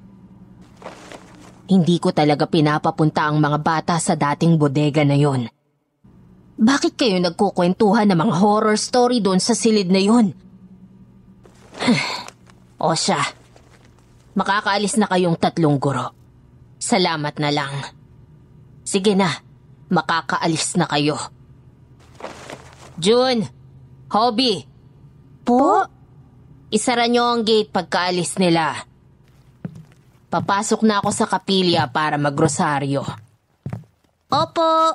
Hindi 1.71 2.03
ko 2.03 2.11
talaga 2.11 2.51
pinapapunta 2.51 3.31
ang 3.31 3.39
mga 3.39 3.59
bata 3.63 3.95
sa 4.03 4.19
dating 4.19 4.59
bodega 4.59 5.07
na 5.07 5.15
yon. 5.15 5.47
Bakit 6.59 6.99
kayo 6.99 7.23
nagkukwentuhan 7.23 8.11
ng 8.11 8.19
mga 8.19 8.35
horror 8.43 8.75
story 8.75 9.23
doon 9.23 9.39
sa 9.39 9.55
silid 9.55 9.87
na 9.87 10.03
yon? 10.03 10.35
o 12.85 12.93
siya, 12.93 13.23
makakaalis 14.35 14.99
na 14.99 15.07
kayong 15.07 15.39
tatlong 15.39 15.79
guro. 15.79 16.11
Salamat 16.83 17.39
na 17.39 17.55
lang. 17.55 17.73
Sige 18.83 19.15
na, 19.15 19.31
makakaalis 19.95 20.75
na 20.75 20.91
kayo. 20.91 21.17
June, 22.99 23.47
Hobby, 24.11 24.67
Po? 25.47 25.87
Isara 26.71 27.07
nyo 27.07 27.31
ang 27.31 27.43
gate 27.47 27.71
pagkaalis 27.71 28.39
nila. 28.43 28.90
Papasok 30.31 30.87
na 30.87 31.03
ako 31.03 31.11
sa 31.11 31.27
kapilya 31.27 31.91
para 31.91 32.15
magrosaryo. 32.15 33.03
Opo. 34.31 34.95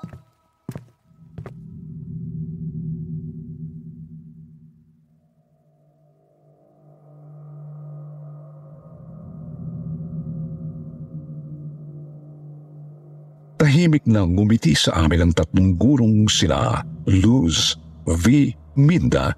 Tahimik 13.60 14.08
na 14.08 14.24
ngumiti 14.24 14.72
sa 14.72 15.04
amin 15.04 15.28
ang 15.28 15.34
tatlong 15.36 15.76
gurong 15.76 16.32
sila, 16.32 16.80
Luz, 17.12 17.76
V, 18.08 18.56
Minda, 18.80 19.36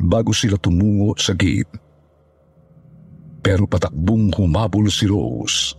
bago 0.00 0.32
sila 0.32 0.56
tumungo 0.56 1.12
sa 1.20 1.36
gate. 1.36 1.89
Pero 3.40 3.64
patakbong 3.64 4.36
humabol 4.36 4.92
si 4.92 5.08
Rose. 5.08 5.72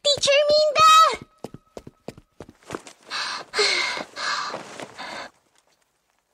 Teacher 0.00 0.40
Minda! 0.48 0.92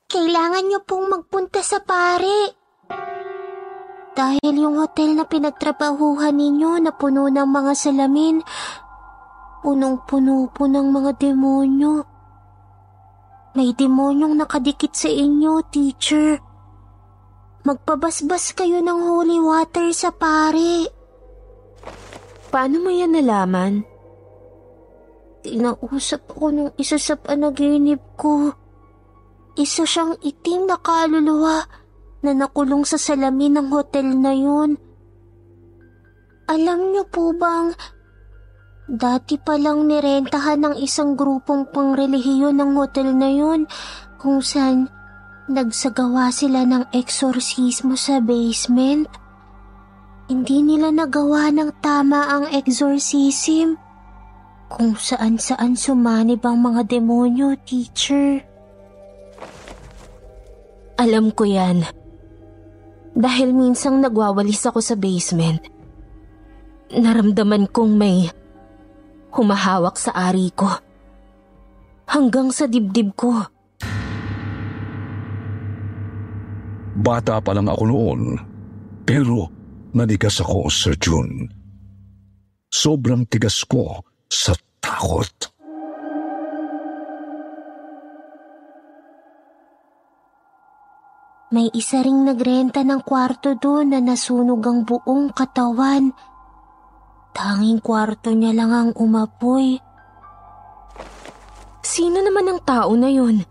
Kailangan 0.07 0.65
niyo 0.71 0.81
pong 0.87 1.07
magpunta 1.11 1.61
sa 1.67 1.83
pare. 1.83 2.55
Dahil 4.17 4.55
yung 4.55 4.81
hotel 4.81 5.19
na 5.19 5.27
pinagtrabahuhan 5.27 6.33
ninyo 6.33 6.79
na 6.79 6.95
puno 6.95 7.27
ng 7.27 7.45
mga 7.45 7.73
salamin, 7.75 8.41
punong-puno 9.61 10.49
po 10.55 10.65
ng 10.71 10.89
mga 10.89 11.11
demonyo. 11.21 12.16
May 13.57 13.73
demonyong 13.73 14.37
nakadikit 14.37 14.93
sa 14.93 15.09
inyo, 15.09 15.65
teacher. 15.73 16.37
Magpabasbas 17.65 18.53
kayo 18.53 18.85
ng 18.85 19.01
holy 19.01 19.41
water 19.41 19.89
sa 19.97 20.13
pare. 20.13 20.93
Paano 22.53 22.85
mo 22.85 22.93
yan 22.93 23.17
nalaman? 23.17 23.81
Tinausap 25.41 26.37
ako 26.37 26.47
ng 26.53 26.71
isa 26.77 27.01
sa 27.01 27.17
panaginip 27.17 28.05
ko. 28.21 28.53
Isa 29.57 29.89
siyang 29.89 30.21
itim 30.21 30.69
na 30.69 30.77
kaluluwa 30.77 31.65
na 32.21 32.37
nakulong 32.37 32.85
sa 32.85 33.01
salamin 33.01 33.57
ng 33.57 33.69
hotel 33.73 34.21
na 34.21 34.37
yun. 34.37 34.77
Alam 36.45 36.93
niyo 36.93 37.09
po 37.09 37.33
bang, 37.33 37.73
dati 38.87 39.35
pa 39.35 39.59
lang 39.59 39.91
nirentahan 39.91 40.63
ng 40.63 40.75
isang 40.79 41.19
grupong 41.19 41.67
pangrelihiyon 41.75 42.55
ng 42.55 42.71
hotel 42.79 43.11
na 43.11 43.31
yun 43.35 43.67
kung 44.23 44.39
saan 44.39 44.87
nagsagawa 45.51 46.31
sila 46.31 46.63
ng 46.67 46.91
eksorsismo 46.95 47.99
sa 47.99 48.23
basement. 48.23 49.11
Hindi 50.27 50.59
nila 50.63 50.91
nagawa 50.91 51.55
ng 51.55 51.71
tama 51.79 52.27
ang 52.31 52.45
exorcism. 52.51 53.79
Kung 54.67 54.99
saan-saan 54.99 55.79
sumanib 55.79 56.43
ang 56.43 56.59
mga 56.59 56.91
demonyo, 56.91 57.55
teacher. 57.63 58.43
Alam 60.99 61.31
ko 61.31 61.47
yan. 61.47 61.87
Dahil 63.15 63.55
minsang 63.55 64.03
nagwawalis 64.03 64.67
ako 64.67 64.83
sa 64.83 64.99
basement. 64.99 65.63
Naramdaman 66.91 67.71
kong 67.71 67.95
may 67.95 68.27
humahawak 69.37 70.01
sa 70.01 70.17
ari 70.17 70.49
ko. 70.57 70.67
Hanggang 72.09 72.49
sa 72.49 72.65
dibdib 72.65 73.13
ko. 73.13 73.45
Bata 76.97 77.45
pa 77.45 77.53
lang 77.53 77.69
ako 77.69 77.85
noon, 77.85 78.21
pero 79.05 79.53
nanigas 79.93 80.41
ako, 80.41 80.73
Sir 80.73 80.97
June. 80.97 81.45
Sobrang 82.73 83.29
tigas 83.29 83.61
ko 83.69 84.01
sa 84.33 84.57
takot. 84.81 85.53
May 91.47 91.71
isa 91.71 92.03
ring 92.03 92.27
nagrenta 92.27 92.83
ng 92.83 93.07
kwarto 93.07 93.55
doon 93.55 93.95
na 93.95 94.03
nasunog 94.03 94.67
ang 94.67 94.83
buong 94.83 95.31
katawan. 95.31 96.11
Tanging 97.37 97.85
kwarto 97.85 98.33
niya 98.33 98.57
lang 98.57 98.73
ang 98.73 98.91
umapoy. 98.97 99.77
Sino 101.85 102.25
naman 102.25 102.49
ang 102.49 102.61
tao 102.65 102.97
na 102.97 103.13
yun? 103.13 103.45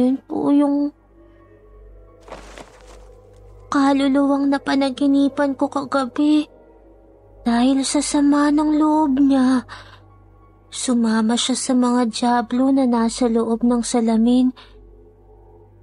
Yun 0.00 0.16
po 0.24 0.48
yung 0.48 0.88
kaluluwang 3.68 4.48
na 4.48 4.56
panaginipan 4.56 5.52
ko 5.52 5.68
kagabi. 5.68 6.48
Dahil 7.44 7.84
sa 7.84 8.00
sama 8.00 8.48
ng 8.48 8.80
loob 8.80 9.20
niya, 9.20 9.68
sumama 10.72 11.36
siya 11.36 11.54
sa 11.60 11.72
mga 11.76 12.02
jablo 12.08 12.72
na 12.72 12.88
nasa 12.88 13.28
loob 13.28 13.62
ng 13.68 13.84
salamin 13.84 14.50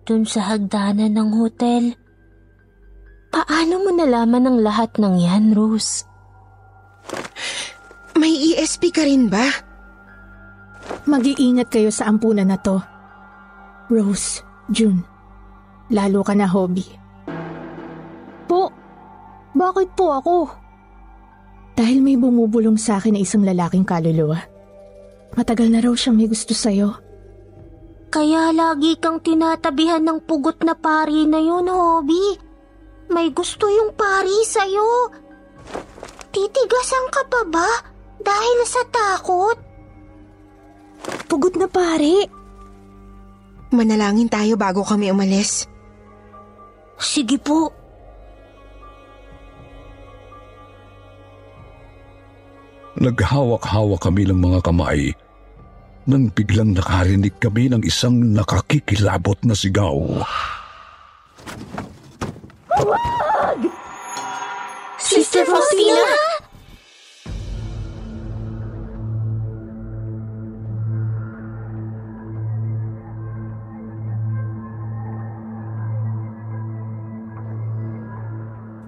dun 0.03 0.25
sa 0.25 0.51
hagdanan 0.51 1.13
ng 1.13 1.29
hotel. 1.37 1.95
Paano 3.29 3.73
mo 3.77 3.89
nalaman 3.93 4.49
ang 4.49 4.57
lahat 4.59 4.97
ng 4.97 5.15
yan, 5.21 5.53
Rose? 5.53 6.12
May 8.19 8.53
ESP 8.53 8.93
ka 8.93 9.03
rin 9.03 9.27
ba? 9.27 9.49
Mag-iingat 11.03 11.67
kayo 11.67 11.91
sa 11.91 12.07
ampunan 12.07 12.47
na 12.47 12.59
to. 12.59 12.79
Rose, 13.91 14.39
June, 14.71 15.03
lalo 15.91 16.23
ka 16.23 16.31
na 16.31 16.47
hobby. 16.47 16.87
Po, 18.47 18.71
bakit 19.51 19.91
po 19.93 20.15
ako? 20.15 20.35
Dahil 21.73 21.99
may 21.99 22.15
bumubulong 22.15 22.77
sa 22.77 23.01
akin 23.01 23.17
na 23.17 23.21
isang 23.21 23.43
lalaking 23.43 23.83
kaluluwa. 23.83 24.39
Matagal 25.33 25.67
na 25.73 25.81
raw 25.81 25.93
siyang 25.97 26.15
may 26.15 26.29
gusto 26.29 26.53
sa'yo. 26.53 26.93
Kaya 28.13 28.53
lagi 28.53 28.93
kang 29.01 29.17
tinatabihan 29.25 30.05
ng 30.05 30.21
pugot 30.29 30.61
na 30.61 30.77
pari 30.77 31.25
na 31.25 31.41
yun, 31.41 31.65
Hobby. 31.65 32.37
May 33.09 33.33
gusto 33.33 33.65
yung 33.65 33.97
pari 33.97 34.45
sa'yo. 34.45 34.89
Titigasan 36.33 37.05
ka 37.13 37.21
pa 37.29 37.41
ba 37.45 37.69
dahil 38.17 38.59
sa 38.65 38.81
takot? 38.89 39.57
Pugot 41.29 41.53
na 41.61 41.69
pari? 41.69 42.25
Manalangin 43.69 44.29
tayo 44.29 44.57
bago 44.57 44.81
kami 44.81 45.13
umalis. 45.13 45.69
Sige 46.97 47.37
po. 47.37 47.69
Naghawak-hawak 52.97 54.01
kami 54.01 54.29
ng 54.29 54.37
mga 54.37 54.59
kamay 54.65 55.13
nang 56.03 56.27
biglang 56.33 56.75
nakarinig 56.75 57.33
kami 57.39 57.71
ng 57.71 57.81
isang 57.85 58.19
nakakikilabot 58.35 59.39
na 59.45 59.55
sigaw. 59.55 59.97
Huwag! 62.73 63.22
Sister 65.33 65.49
Faustina! 65.49 66.05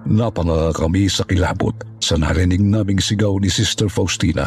Napanga 0.06 0.70
kami 0.70 1.10
sa 1.10 1.26
kilabot 1.26 1.74
sa 1.98 2.14
narinig 2.14 2.62
naming 2.62 3.02
sigaw 3.02 3.42
ni 3.42 3.50
Sister 3.50 3.90
Faustina. 3.90 4.46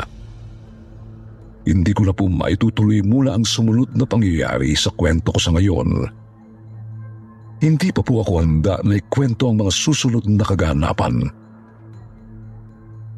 Hindi 1.68 1.92
ko 1.92 2.08
na 2.08 2.16
po 2.16 2.32
maitutuloy 2.32 3.04
muna 3.04 3.36
ang 3.36 3.44
sumunod 3.44 3.92
na 4.00 4.08
pangyayari 4.08 4.72
sa 4.72 4.88
kwento 4.96 5.36
ko 5.36 5.40
sa 5.44 5.52
ngayon. 5.52 6.08
Hindi 7.60 7.92
pa 7.92 8.00
po 8.00 8.24
ako 8.24 8.40
handa 8.40 8.80
na 8.88 8.96
ikwento 8.96 9.52
ang 9.52 9.60
mga 9.60 9.76
susunod 9.76 10.24
na 10.32 10.48
kaganapan. 10.48 11.39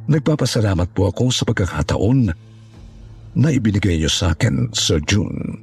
Nagpapasalamat 0.09 0.89
po 0.97 1.13
ako 1.13 1.29
sa 1.29 1.43
pagkakataon 1.45 2.33
na 3.37 3.47
ibinigay 3.53 4.01
niyo 4.01 4.09
sa 4.09 4.33
akin, 4.33 4.73
Sir 4.73 4.97
June. 5.05 5.61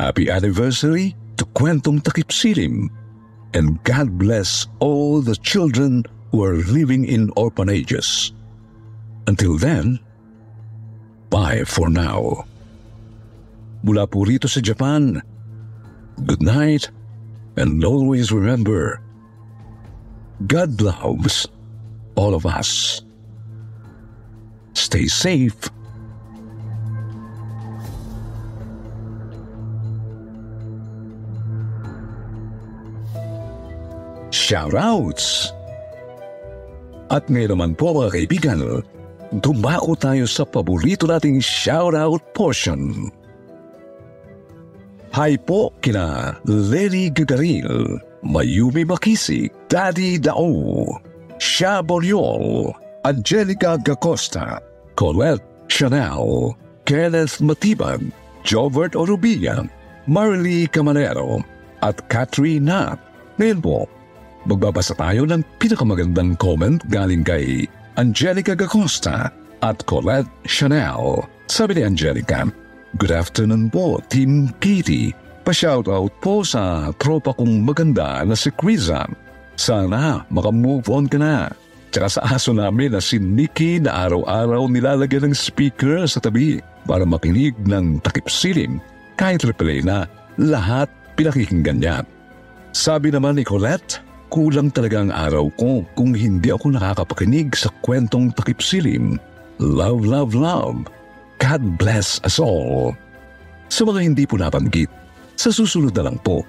Happy 0.00 0.32
anniversary 0.32 1.12
to 1.36 1.44
Kwentong 1.52 2.00
Takip 2.00 2.32
Silim 2.32 2.88
and 3.52 3.76
God 3.84 4.16
bless 4.16 4.66
all 4.80 5.20
the 5.20 5.36
children 5.36 6.08
who 6.32 6.40
are 6.42 6.56
living 6.56 7.04
in 7.04 7.28
orphanages. 7.36 8.32
Until 9.28 9.60
then, 9.60 10.00
bye 11.28 11.62
for 11.68 11.92
now. 11.92 12.48
Mula 13.84 14.08
po 14.08 14.24
rito 14.24 14.48
sa 14.48 14.64
Japan, 14.64 15.20
good 16.24 16.42
night 16.42 16.88
and 17.60 17.84
always 17.84 18.32
remember, 18.32 18.98
God 20.48 20.80
loves 20.80 21.46
all 22.16 22.34
of 22.34 22.44
us. 22.46 23.02
Stay 24.74 25.06
safe. 25.06 25.56
Shoutouts! 34.32 35.52
At 37.12 37.28
ngayon 37.28 37.56
naman 37.56 37.72
po 37.76 37.92
mga 37.92 38.16
kaibigan, 38.16 38.60
dumako 39.44 39.92
tayo 40.00 40.24
sa 40.24 40.48
paborito 40.48 41.04
nating 41.04 41.44
shoutout 41.44 42.24
portion. 42.32 43.12
Hi 45.12 45.36
po 45.36 45.76
kina 45.84 46.40
Lenny 46.48 47.12
Gagaril, 47.12 48.00
Mayumi 48.24 48.88
Makisi, 48.88 49.52
Daddy 49.68 50.16
Dao, 50.16 50.88
Sha 51.52 51.84
Boriol, 51.84 52.72
Angelica 53.04 53.76
Gacosta, 53.76 54.56
Colette 54.96 55.44
Chanel, 55.68 56.56
Kenneth 56.88 57.44
Matibag, 57.44 58.00
Jovert 58.40 58.96
Orubia, 58.96 59.68
Marley 60.08 60.64
Camanero, 60.72 61.44
at 61.84 62.00
Catherine 62.08 62.64
Knapp. 62.64 63.04
Ngayon 63.36 63.60
po, 63.60 63.84
magbabasa 64.48 64.96
tayo 64.96 65.28
ng 65.28 65.44
pinakamagandang 65.60 66.40
comment 66.40 66.80
galing 66.88 67.20
kay 67.20 67.68
Angelica 68.00 68.56
Gacosta 68.56 69.28
at 69.60 69.76
Colette 69.84 70.32
Chanel. 70.48 71.28
Sabi 71.52 71.76
ni 71.76 71.84
Angelica, 71.84 72.48
Good 72.96 73.12
afternoon 73.12 73.68
po, 73.68 74.00
Team 74.08 74.56
Katie. 74.56 75.12
Pa-shoutout 75.44 76.16
po 76.24 76.48
sa 76.48 76.96
tropa 76.96 77.36
kong 77.36 77.60
maganda 77.60 78.24
na 78.24 78.32
si 78.32 78.48
Krizan. 78.56 79.21
Sana 79.56 80.24
makamove 80.32 80.88
on 80.88 81.06
ka 81.06 81.18
na. 81.20 81.50
Tsaka 81.92 82.08
sa 82.08 82.20
aso 82.24 82.56
namin 82.56 82.96
na 82.96 83.04
si 83.04 83.20
Nikki 83.20 83.76
na 83.76 84.08
araw-araw 84.08 84.64
nilalagyan 84.64 85.28
ng 85.28 85.34
speaker 85.36 86.08
sa 86.08 86.24
tabi 86.24 86.56
para 86.88 87.04
makinig 87.04 87.52
ng 87.68 88.00
takip 88.00 88.32
silim 88.32 88.80
kahit 89.20 89.44
replay 89.44 89.84
na 89.84 90.08
lahat 90.40 90.88
pinakikinggan 91.20 91.84
niya. 91.84 92.00
Sabi 92.72 93.12
naman 93.12 93.36
ni 93.36 93.44
Colette, 93.44 94.00
kulang 94.32 94.72
talaga 94.72 95.04
ang 95.04 95.12
araw 95.12 95.52
ko 95.60 95.84
kung 95.92 96.16
hindi 96.16 96.48
ako 96.48 96.72
nakakapakinig 96.72 97.52
sa 97.52 97.68
kwentong 97.84 98.32
takip 98.32 98.64
silim. 98.64 99.20
Love, 99.60 100.08
love, 100.08 100.32
love. 100.32 100.88
God 101.36 101.62
bless 101.76 102.16
us 102.24 102.40
all. 102.40 102.96
Sa 103.68 103.84
mga 103.84 104.00
hindi 104.00 104.24
po 104.24 104.40
nabanggit, 104.40 104.88
sa 105.36 105.52
susunod 105.52 105.92
na 105.92 106.08
lang 106.08 106.16
po, 106.24 106.40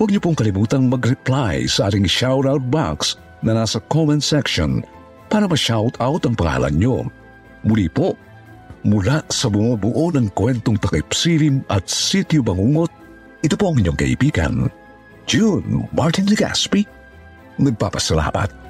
huwag 0.00 0.16
niyo 0.16 0.24
pong 0.24 0.40
kalimutang 0.40 0.88
mag-reply 0.88 1.68
sa 1.68 1.92
ating 1.92 2.08
shoutout 2.08 2.64
box 2.72 3.20
na 3.44 3.52
nasa 3.52 3.76
comment 3.92 4.24
section 4.24 4.80
para 5.28 5.44
ma-shoutout 5.44 6.24
ang 6.24 6.32
pangalan 6.32 6.72
niyo. 6.72 7.04
Muli 7.68 7.84
po, 7.92 8.16
mula 8.80 9.20
sa 9.28 9.52
bumubuo 9.52 10.08
ng 10.08 10.32
kwentong 10.32 10.80
takip 10.80 11.12
silim 11.12 11.60
at 11.68 11.84
sityo 11.84 12.40
bangungot, 12.40 12.88
ito 13.44 13.52
po 13.60 13.76
ang 13.76 13.76
inyong 13.76 14.00
kaibigan, 14.00 14.72
June 15.28 15.84
Martin 15.92 16.24
Legaspi. 16.24 16.88
Nagpapasalamat. 17.60 18.69